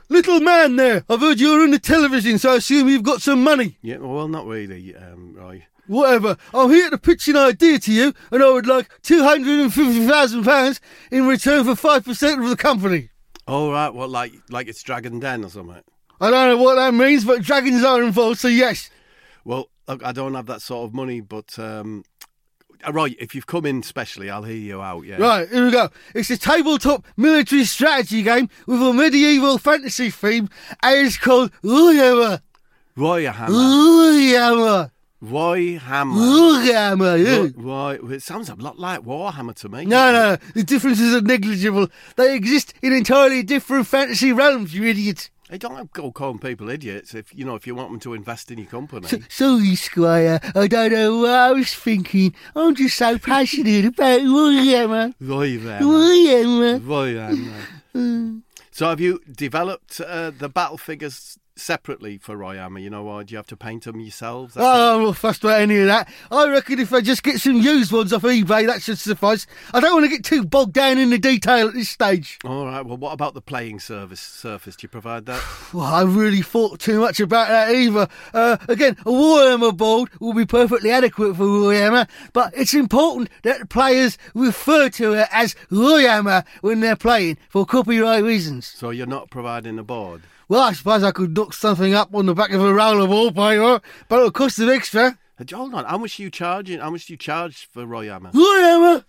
Little 0.07 0.39
man 0.39 0.75
there. 0.75 1.03
I've 1.09 1.21
heard 1.21 1.39
you're 1.39 1.63
on 1.63 1.71
the 1.71 1.79
television, 1.79 2.37
so 2.37 2.53
I 2.53 2.57
assume 2.57 2.87
you've 2.87 3.03
got 3.03 3.21
some 3.21 3.43
money. 3.43 3.77
Yeah. 3.81 3.97
Well, 3.97 4.27
not 4.27 4.45
really, 4.45 4.95
um, 4.95 5.33
Roy. 5.35 5.65
Whatever. 5.87 6.37
I'm 6.53 6.69
here 6.69 6.91
to 6.91 6.99
pitch 6.99 7.27
an 7.27 7.35
idea 7.35 7.79
to 7.79 7.91
you, 7.91 8.13
and 8.31 8.43
I 8.43 8.51
would 8.51 8.67
like 8.67 8.89
£250,000 9.01 10.79
in 11.11 11.27
return 11.27 11.63
for 11.63 11.71
5% 11.73 12.43
of 12.43 12.49
the 12.49 12.55
company. 12.55 13.09
Oh 13.47 13.71
right. 13.71 13.89
Well, 13.89 14.07
like 14.07 14.33
like 14.51 14.67
it's 14.67 14.83
Dragon 14.83 15.19
Den 15.19 15.43
or 15.43 15.49
something. 15.49 15.81
I 16.21 16.29
don't 16.29 16.49
know 16.49 16.63
what 16.63 16.75
that 16.75 16.93
means, 16.93 17.25
but 17.25 17.41
dragons 17.41 17.83
are 17.83 18.03
involved, 18.03 18.37
so 18.37 18.47
yes. 18.47 18.91
Well, 19.43 19.69
look, 19.87 20.05
I 20.05 20.11
don't 20.11 20.35
have 20.35 20.45
that 20.45 20.61
sort 20.61 20.85
of 20.85 20.93
money, 20.93 21.21
but 21.21 21.57
um, 21.57 22.03
Uh, 22.87 22.93
right, 22.93 23.15
if 23.19 23.35
you've 23.35 23.47
come 23.47 23.65
in 23.65 23.83
specially, 23.83 24.29
I'll 24.29 24.43
hear 24.43 24.55
you 24.55 24.81
out. 24.81 25.05
Yeah. 25.05 25.17
Right, 25.17 25.49
here 25.49 25.65
we 25.65 25.71
go. 25.71 25.89
It's 26.15 26.29
a 26.29 26.37
tabletop 26.37 27.05
military 27.17 27.65
strategy 27.65 28.23
game 28.23 28.49
with 28.67 28.81
a 28.81 28.93
medieval 28.93 29.57
fantasy 29.57 30.09
theme, 30.09 30.49
and 30.81 31.07
it's 31.07 31.17
called 31.17 31.51
Warhammer. 31.63 32.41
Warhammer. 32.97 34.91
Roy 35.21 35.77
Hammer. 35.77 36.15
Warhammer, 36.15 37.25
yeah. 37.25 37.51
Roy, 37.61 37.97
Roy- 37.97 38.13
it 38.15 38.23
sounds 38.23 38.47
a 38.49 38.55
lot 38.55 38.79
like 38.79 39.01
Warhammer 39.01 39.53
to 39.55 39.67
me. 39.67 39.83
No, 39.83 40.13
no, 40.13 40.37
the 40.53 40.63
differences 40.63 41.13
are 41.13 41.21
negligible. 41.21 41.87
They 42.15 42.35
exist 42.35 42.73
in 42.81 42.93
entirely 42.93 43.43
different 43.43 43.87
fantasy 43.87 44.31
realms, 44.31 44.73
you 44.73 44.85
idiot. 44.85 45.29
Hey, 45.49 45.57
don't 45.57 45.91
go 45.93 46.11
calling 46.11 46.37
people 46.37 46.69
idiots 46.69 47.15
if 47.15 47.33
you 47.33 47.43
know 47.43 47.55
if 47.55 47.65
you 47.65 47.73
want 47.73 47.89
them 47.89 47.99
to 48.01 48.13
invest 48.13 48.51
in 48.51 48.59
your 48.59 48.67
company. 48.67 49.07
S- 49.07 49.15
Sorry, 49.29 49.73
Squire. 49.75 50.39
I 50.53 50.67
don't 50.67 50.91
know 50.91 51.17
what 51.21 51.31
I 51.31 51.51
was 51.51 51.73
thinking. 51.73 52.35
I'm 52.55 52.75
just 52.75 52.95
so 52.97 53.17
passionate 53.17 53.85
about. 53.85 54.21
Roy. 54.21 55.15
Warhammer. 55.21 56.87
Roy 56.87 57.15
Hammer. 57.17 58.41
So 58.71 58.87
have 58.87 59.01
you 59.01 59.19
developed 59.29 59.99
uh, 59.99 60.31
the 60.31 60.47
battle 60.47 60.77
figures 60.77 61.37
separately 61.59 62.17
for 62.17 62.41
Hammer? 62.43 62.79
You 62.79 62.89
know, 62.89 63.03
why? 63.03 63.23
do 63.23 63.31
you 63.33 63.37
have 63.37 63.47
to 63.47 63.57
paint 63.57 63.83
them 63.83 63.99
yourselves? 63.99 64.53
That's- 64.55 64.69
Oh, 64.77 64.97
I'm 64.99 65.03
not 65.05 65.17
fussed 65.17 65.43
about 65.43 65.61
any 65.61 65.77
of 65.79 65.87
that. 65.87 66.09
I 66.31 66.47
reckon 66.49 66.79
if 66.79 66.93
I 66.93 67.01
just 67.01 67.23
get 67.23 67.39
some 67.39 67.57
used 67.57 67.91
ones 67.91 68.13
off 68.13 68.23
eBay, 68.23 68.65
that 68.67 68.81
should 68.81 68.97
suffice. 68.97 69.45
I 69.73 69.79
don't 69.79 69.93
want 69.93 70.05
to 70.05 70.09
get 70.09 70.23
too 70.23 70.43
bogged 70.45 70.73
down 70.73 70.97
in 70.97 71.09
the 71.09 71.17
detail 71.19 71.67
at 71.67 71.73
this 71.73 71.89
stage. 71.89 72.39
All 72.45 72.65
right. 72.65 72.85
Well, 72.85 72.97
what 72.97 73.13
about 73.13 73.33
the 73.33 73.41
playing 73.41 73.79
service 73.79 74.21
surface? 74.21 74.75
Do 74.75 74.85
you 74.85 74.89
provide 74.89 75.25
that? 75.27 75.43
Well, 75.73 75.85
I 75.85 76.01
really 76.01 76.41
thought 76.41 76.79
too 76.79 76.99
much 76.99 77.19
about 77.19 77.47
that 77.49 77.71
either. 77.75 78.07
Uh, 78.33 78.57
again, 78.67 78.95
a 79.01 79.09
Warhammer 79.11 79.75
board 79.77 80.09
will 80.19 80.33
be 80.33 80.45
perfectly 80.45 80.89
adequate 80.89 81.35
for 81.35 81.43
Warhammer, 81.43 82.07
but 82.33 82.51
it's 82.57 82.73
important 82.73 83.29
that 83.43 83.59
the 83.59 83.65
players 83.67 84.17
refer 84.33 84.89
to 84.89 85.13
it 85.13 85.27
as 85.31 85.55
Warhammer 85.71 86.43
when 86.61 86.79
they're 86.79 86.95
playing 86.95 87.37
for 87.49 87.65
copyright 87.67 88.23
reasons. 88.23 88.65
so 88.65 88.89
you're 88.89 89.05
not 89.05 89.29
providing 89.29 89.77
a 89.77 89.83
board. 89.83 90.21
Well, 90.49 90.61
I 90.61 90.73
suppose 90.73 91.03
I 91.03 91.11
could 91.11 91.35
duck 91.35 91.53
something 91.53 91.93
up 91.93 92.13
on 92.13 92.25
the 92.25 92.33
back 92.33 92.51
of 92.51 92.61
a 92.61 92.73
roll 92.73 93.03
of 93.03 93.09
wallpaper, 93.09 93.81
but 94.07 94.15
it'll 94.17 94.31
cost 94.31 94.57
an 94.57 94.69
extra. 94.69 95.17
Hold 95.53 95.75
on. 95.75 95.85
How 95.85 95.99
much 95.99 96.19
are 96.19 96.23
you 96.23 96.31
charging? 96.31 96.79
How 96.79 96.89
much 96.89 97.05
do 97.05 97.13
you 97.13 97.17
charge 97.17 97.69
for 97.71 97.85
Roy 97.85 98.07
Hammer? 98.07 98.31
Warhammer! 98.31 99.05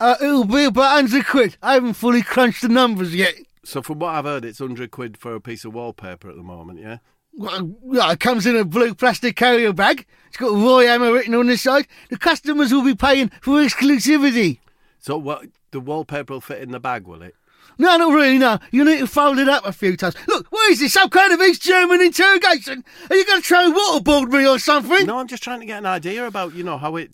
Uh, 0.00 0.16
it'll 0.20 0.44
be 0.44 0.64
about 0.64 0.96
100 0.96 1.26
quid. 1.26 1.56
I 1.62 1.74
haven't 1.74 1.94
fully 1.94 2.22
crunched 2.22 2.62
the 2.62 2.68
numbers 2.68 3.14
yet. 3.14 3.34
So 3.64 3.82
from 3.82 4.00
what 4.00 4.14
I've 4.14 4.24
heard, 4.24 4.44
it's 4.44 4.58
hundred 4.58 4.90
quid 4.90 5.16
for 5.16 5.34
a 5.34 5.40
piece 5.40 5.64
of 5.64 5.74
wallpaper 5.74 6.28
at 6.28 6.36
the 6.36 6.42
moment. 6.42 6.80
Yeah. 6.80 6.98
Well, 7.34 7.72
well, 7.82 8.10
it 8.10 8.18
comes 8.18 8.44
in 8.44 8.56
a 8.56 8.64
blue 8.64 8.94
plastic 8.94 9.36
carrier 9.36 9.72
bag. 9.72 10.06
It's 10.28 10.38
got 10.38 10.50
Roy 10.50 10.86
Hammer 10.86 11.12
written 11.12 11.34
on 11.34 11.46
the 11.46 11.56
side. 11.56 11.86
The 12.08 12.18
customers 12.18 12.72
will 12.72 12.84
be 12.84 12.96
paying 12.96 13.30
for 13.40 13.62
exclusivity. 13.62 14.58
So 14.98 15.16
what? 15.18 15.46
The 15.70 15.78
wallpaper 15.78 16.32
will 16.32 16.40
fit 16.40 16.62
in 16.62 16.72
the 16.72 16.80
bag, 16.80 17.06
will 17.06 17.22
it? 17.22 17.36
No, 17.78 17.96
not 17.96 18.12
really, 18.12 18.38
no. 18.38 18.58
You 18.70 18.84
need 18.84 18.98
to 18.98 19.06
fold 19.06 19.38
it 19.38 19.48
up 19.48 19.64
a 19.64 19.72
few 19.72 19.96
times. 19.96 20.14
Look, 20.28 20.46
what 20.50 20.70
is 20.70 20.80
this? 20.80 20.92
Some 20.92 21.08
kind 21.10 21.32
of 21.32 21.40
East 21.40 21.62
German 21.62 22.00
interrogation? 22.00 22.84
Are 23.08 23.16
you 23.16 23.24
going 23.24 23.40
to 23.40 23.46
try 23.46 23.64
and 23.64 23.74
waterboard 23.74 24.30
me 24.30 24.46
or 24.46 24.58
something? 24.58 25.06
No, 25.06 25.18
I'm 25.18 25.28
just 25.28 25.42
trying 25.42 25.60
to 25.60 25.66
get 25.66 25.78
an 25.78 25.86
idea 25.86 26.26
about 26.26 26.54
you 26.54 26.62
know 26.62 26.76
how 26.78 26.96
it 26.96 27.10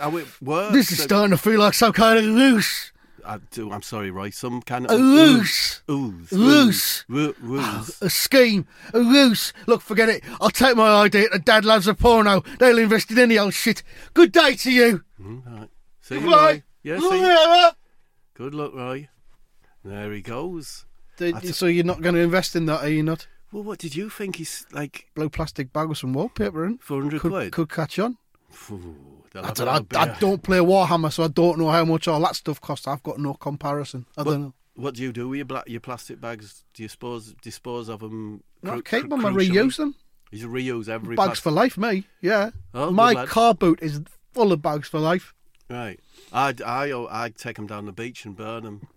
how 0.00 0.16
it 0.16 0.26
works. 0.40 0.72
This 0.72 0.92
is 0.92 1.02
starting 1.02 1.30
to 1.30 1.36
feel 1.38 1.60
like 1.60 1.74
some 1.74 1.92
kind 1.92 2.18
of 2.18 2.24
loose. 2.24 2.92
I 3.26 3.38
do. 3.50 3.72
I'm 3.72 3.82
sorry, 3.82 4.12
Roy. 4.12 4.30
Some 4.30 4.62
kind 4.62 4.86
of 4.86 4.92
A 4.92 5.02
ruse. 5.02 5.82
Ooze. 5.90 6.32
Ruse. 6.32 7.04
Ru- 7.08 7.34
Ruse. 7.40 8.00
A 8.00 8.08
scheme, 8.08 8.68
a 8.94 9.00
ruse. 9.00 9.52
Look, 9.66 9.82
forget 9.82 10.08
it. 10.08 10.22
I'll 10.40 10.48
take 10.50 10.76
my 10.76 11.02
idea 11.02 11.28
to 11.30 11.40
Dad 11.40 11.64
Loves 11.64 11.88
a 11.88 11.94
Porno. 11.94 12.42
They'll 12.60 12.78
invest 12.78 13.10
in 13.10 13.18
any 13.18 13.36
old 13.36 13.52
shit. 13.54 13.82
Good 14.14 14.30
day 14.30 14.54
to 14.54 14.70
you. 14.70 15.02
Mm, 15.20 15.44
right. 15.44 15.68
See 16.02 16.14
you, 16.14 16.20
Goodbye. 16.20 16.52
Roy. 16.52 16.62
Yeah. 16.84 17.00
See 17.00 17.20
you. 17.20 17.70
Good 18.34 18.54
luck, 18.54 18.72
Roy. 18.74 19.08
There 19.86 20.12
he 20.12 20.20
goes. 20.20 20.84
Did- 21.16 21.54
so 21.54 21.66
you're 21.66 21.84
not 21.84 22.00
going 22.02 22.14
to 22.14 22.20
invest 22.20 22.56
in 22.56 22.66
that, 22.66 22.80
are 22.82 22.88
you 22.88 23.02
not? 23.02 23.26
Well, 23.52 23.62
what 23.62 23.78
did 23.78 23.94
you 23.94 24.10
think? 24.10 24.36
He's 24.36 24.66
like 24.72 25.06
Blue 25.14 25.30
plastic 25.30 25.72
bag 25.72 25.88
with 25.88 25.98
some 25.98 26.12
wallpaper 26.12 26.64
in. 26.66 26.78
400 26.78 27.20
could, 27.20 27.30
quid? 27.30 27.52
Could 27.52 27.70
catch 27.70 27.98
on. 27.98 28.18
Phew, 28.50 28.96
they'll 29.32 29.44
I 29.44 29.46
have 29.46 29.54
don't, 29.56 29.96
I, 29.96 30.02
I 30.02 30.18
don't 30.18 30.42
play 30.42 30.58
Warhammer, 30.58 31.12
so 31.12 31.22
I 31.24 31.28
don't 31.28 31.58
know 31.58 31.70
how 31.70 31.84
much 31.84 32.08
all 32.08 32.20
that 32.20 32.36
stuff 32.36 32.60
costs. 32.60 32.86
I've 32.88 33.02
got 33.02 33.18
no 33.18 33.34
comparison. 33.34 34.06
I 34.16 34.24
don't 34.24 34.42
know. 34.42 34.54
What 34.74 34.94
do 34.96 35.02
you 35.02 35.12
do 35.12 35.28
with 35.28 35.36
your 35.38 35.46
black, 35.46 35.68
your 35.68 35.80
plastic 35.80 36.20
bags? 36.20 36.64
Do 36.74 36.82
you 36.82 36.88
suppose 36.88 37.34
dispose 37.40 37.88
of 37.88 38.00
them? 38.00 38.42
I 38.64 38.80
keep 38.80 39.08
them, 39.08 39.24
I 39.24 39.30
reuse 39.30 39.76
them. 39.76 39.94
You 40.32 40.48
reuse 40.48 40.88
every 40.88 41.14
Bags 41.16 41.28
plas- 41.28 41.38
for 41.40 41.50
life, 41.52 41.78
me. 41.78 42.06
Yeah. 42.20 42.50
Oh, 42.74 42.90
My 42.90 43.12
lad. 43.12 43.28
car 43.28 43.54
boot 43.54 43.78
is 43.80 44.00
full 44.34 44.52
of 44.52 44.60
bags 44.60 44.88
for 44.88 44.98
life. 44.98 45.32
Right. 45.68 45.98
I'd, 46.32 46.62
I, 46.62 46.90
oh, 46.92 47.08
I'd 47.10 47.36
take 47.36 47.56
them 47.56 47.66
down 47.66 47.86
the 47.86 47.92
beach 47.92 48.24
and 48.24 48.36
burn 48.36 48.62
them. 48.64 48.86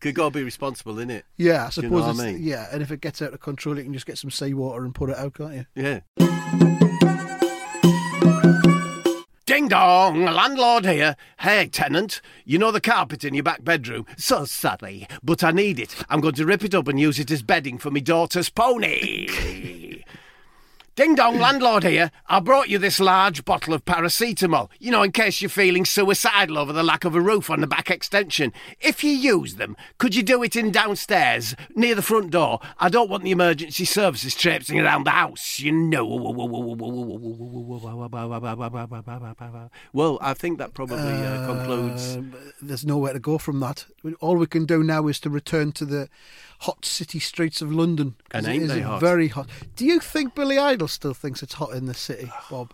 Could 0.00 0.14
go 0.14 0.30
be 0.30 0.42
responsible, 0.42 0.94
innit? 0.94 1.22
Yeah, 1.36 1.66
I 1.66 1.70
Do 1.70 1.82
you 1.82 1.88
suppose. 1.88 1.90
know 1.90 2.06
what 2.12 2.20
I 2.20 2.32
mean? 2.32 2.42
Yeah, 2.42 2.68
and 2.72 2.82
if 2.82 2.90
it 2.90 3.00
gets 3.00 3.20
out 3.20 3.34
of 3.34 3.40
control, 3.40 3.76
you 3.76 3.84
can 3.84 3.92
just 3.92 4.06
get 4.06 4.16
some 4.18 4.30
seawater 4.30 4.84
and 4.84 4.94
put 4.94 5.10
it 5.10 5.16
out, 5.18 5.34
can't 5.34 5.54
you? 5.54 5.66
Yeah. 5.74 6.00
Ding 9.46 9.66
dong, 9.68 10.24
landlord 10.24 10.84
here. 10.86 11.16
Hey, 11.40 11.66
tenant, 11.66 12.20
you 12.44 12.56
know 12.56 12.70
the 12.70 12.80
carpet 12.80 13.24
in 13.24 13.34
your 13.34 13.42
back 13.42 13.64
bedroom? 13.64 14.06
So 14.16 14.44
sorry, 14.44 15.08
but 15.24 15.42
I 15.42 15.50
need 15.50 15.80
it. 15.80 15.94
I'm 16.08 16.20
going 16.20 16.34
to 16.34 16.46
rip 16.46 16.64
it 16.64 16.74
up 16.74 16.86
and 16.86 17.00
use 17.00 17.18
it 17.18 17.30
as 17.32 17.42
bedding 17.42 17.76
for 17.76 17.90
my 17.90 18.00
daughter's 18.00 18.48
pony. 18.48 19.26
Ding 21.00 21.14
dong, 21.14 21.38
landlord 21.38 21.84
here. 21.84 22.10
I 22.28 22.40
brought 22.40 22.68
you 22.68 22.76
this 22.76 23.00
large 23.00 23.46
bottle 23.46 23.72
of 23.72 23.86
paracetamol, 23.86 24.68
you 24.78 24.90
know, 24.90 25.02
in 25.02 25.12
case 25.12 25.40
you're 25.40 25.48
feeling 25.48 25.86
suicidal 25.86 26.58
over 26.58 26.74
the 26.74 26.82
lack 26.82 27.06
of 27.06 27.14
a 27.14 27.22
roof 27.22 27.48
on 27.48 27.62
the 27.62 27.66
back 27.66 27.90
extension. 27.90 28.52
If 28.82 29.02
you 29.02 29.12
use 29.12 29.54
them, 29.54 29.78
could 29.96 30.14
you 30.14 30.22
do 30.22 30.42
it 30.42 30.56
in 30.56 30.70
downstairs, 30.70 31.56
near 31.74 31.94
the 31.94 32.02
front 32.02 32.32
door? 32.32 32.60
I 32.78 32.90
don't 32.90 33.08
want 33.08 33.24
the 33.24 33.30
emergency 33.30 33.86
services 33.86 34.34
traipsing 34.34 34.78
around 34.78 35.04
the 35.04 35.12
house, 35.12 35.58
you 35.58 35.72
know. 35.72 36.04
Well, 39.94 40.18
I 40.20 40.34
think 40.34 40.58
that 40.58 40.74
probably 40.74 40.98
uh, 40.98 41.46
concludes. 41.46 42.16
Um, 42.16 42.36
there's 42.60 42.84
nowhere 42.84 43.14
to 43.14 43.20
go 43.20 43.38
from 43.38 43.60
that. 43.60 43.86
All 44.20 44.36
we 44.36 44.46
can 44.46 44.66
do 44.66 44.82
now 44.82 45.06
is 45.06 45.18
to 45.20 45.30
return 45.30 45.72
to 45.72 45.86
the 45.86 46.10
hot 46.60 46.84
city 46.84 47.18
streets 47.18 47.62
of 47.62 47.72
London. 47.72 48.14
And 48.32 48.46
ain't 48.46 48.64
is 48.64 48.68
they 48.68 48.80
hot? 48.80 49.00
very 49.00 49.28
hot. 49.28 49.48
Do 49.76 49.84
you 49.84 49.98
think 49.98 50.34
Billy 50.34 50.58
Idol 50.58 50.88
still 50.88 51.14
thinks 51.14 51.42
it's 51.42 51.54
hot 51.54 51.72
in 51.72 51.86
the 51.86 51.94
city, 51.94 52.30
Bob? 52.50 52.72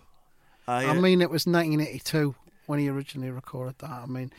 I, 0.67 0.87
I 0.87 0.89
uh, 0.89 0.95
mean, 0.95 1.21
it 1.21 1.31
was 1.31 1.47
1982 1.47 2.35
when 2.67 2.81
he 2.81 2.89
originally 2.89 3.31
recorded 3.31 3.79
that. 3.79 3.91
I 3.91 4.07
mean, 4.07 4.33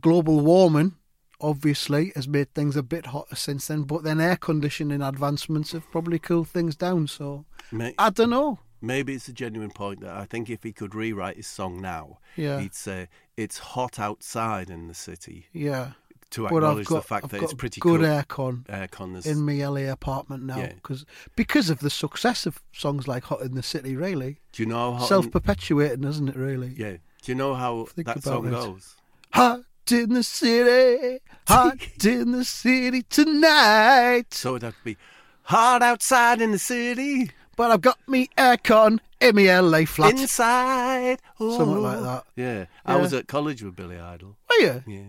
global 0.00 0.40
warming 0.40 0.96
obviously 1.40 2.12
has 2.14 2.26
made 2.26 2.52
things 2.54 2.76
a 2.76 2.82
bit 2.82 3.06
hotter 3.06 3.36
since 3.36 3.68
then, 3.68 3.82
but 3.82 4.02
then 4.02 4.20
air 4.20 4.36
conditioning 4.36 5.02
advancements 5.02 5.72
have 5.72 5.88
probably 5.90 6.18
cooled 6.18 6.48
things 6.48 6.74
down. 6.76 7.06
So 7.06 7.44
may- 7.70 7.94
I 7.98 8.10
don't 8.10 8.30
know. 8.30 8.58
Maybe 8.84 9.14
it's 9.14 9.28
a 9.28 9.32
genuine 9.32 9.70
point 9.70 10.00
that 10.00 10.16
I 10.16 10.24
think 10.24 10.50
if 10.50 10.64
he 10.64 10.72
could 10.72 10.92
rewrite 10.92 11.36
his 11.36 11.46
song 11.46 11.80
now, 11.80 12.18
Yeah. 12.34 12.58
he'd 12.58 12.74
say 12.74 13.08
it's 13.36 13.58
hot 13.58 14.00
outside 14.00 14.70
in 14.70 14.88
the 14.88 14.94
city 14.94 15.46
Yeah. 15.52 15.92
To 16.32 16.42
But 16.42 16.48
I've 16.48 16.56
acknowledge 16.62 16.86
got, 16.86 16.94
the 16.96 17.02
fact 17.08 17.24
I've 17.24 17.30
that 17.30 17.38
got 17.40 17.44
it's 17.44 17.54
pretty 17.54 17.80
good 17.80 18.00
cool. 18.00 18.08
aircon 18.08 18.64
Aircon 18.64 19.16
is 19.16 19.26
in 19.26 19.40
my 19.44 19.54
LA 19.66 19.90
apartment 19.90 20.42
now 20.44 20.58
Yeah. 20.58 20.72
because 20.74 21.04
because 21.36 21.70
of 21.70 21.78
the 21.80 21.90
success 21.90 22.44
of 22.46 22.60
songs 22.72 23.06
like 23.08 23.24
"Hot 23.24 23.40
in 23.42 23.54
the 23.54 23.62
City." 23.62 23.96
Really, 23.96 24.40
Do 24.52 24.62
you 24.62 24.68
know 24.68 24.94
how 24.94 25.04
self 25.06 25.30
perpetuating, 25.30 26.04
isn't 26.04 26.28
it? 26.28 26.36
Really, 26.36 26.74
Yeah. 26.76 26.96
Do 27.22 27.30
you 27.32 27.34
know 27.36 27.54
how 27.54 27.84
Think 27.84 28.06
that 28.08 28.22
song 28.22 28.48
it. 28.48 28.50
goes? 28.50 28.96
hot 29.32 29.60
in 29.90 30.14
the 30.14 30.22
city, 30.22 31.20
hot 31.46 31.76
in 32.04 32.32
the 32.32 32.44
city 32.44 33.02
tonight. 33.02 34.32
So 34.34 34.50
it'd 34.56 34.62
have 34.62 34.76
to 34.78 34.84
be 34.84 34.96
hot 35.44 35.82
outside 35.82 36.40
in 36.40 36.52
the 36.52 36.58
city, 36.58 37.30
But 37.56 37.70
I've 37.70 37.80
got 37.82 37.98
me 38.08 38.28
aircon 38.38 38.98
in 39.20 39.36
my 39.36 39.42
LA 39.60 39.84
flat. 39.84 40.12
inside. 40.18 41.20
Something 41.38 41.82
like 41.82 41.98
oh. 41.98 42.02
that. 42.02 42.24
Yeah. 42.36 42.64
I 42.86 42.94
Yeah. 42.96 43.00
was 43.02 43.12
at 43.12 43.26
college 43.28 43.62
with 43.62 43.76
Billy 43.76 43.98
Idol. 43.98 44.36
Are 44.50 44.60
you? 44.60 44.82
Yeah. 44.86 45.02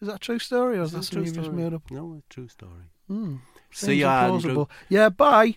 Is 0.00 0.06
that 0.08 0.16
a 0.16 0.18
true 0.18 0.38
story 0.38 0.78
or 0.78 0.82
is 0.82 0.92
that 0.92 0.98
true 0.98 1.24
something 1.26 1.34
you 1.34 1.40
just 1.42 1.52
made 1.52 1.74
up? 1.74 1.90
No, 1.90 2.14
it's 2.18 2.26
a 2.26 2.34
true 2.34 2.48
story. 2.48 2.84
Hmm. 3.08 3.36
See 3.72 3.94
ya, 3.94 4.32
Andrew. 4.32 4.66
Yeah, 4.88 5.08
bye. 5.08 5.56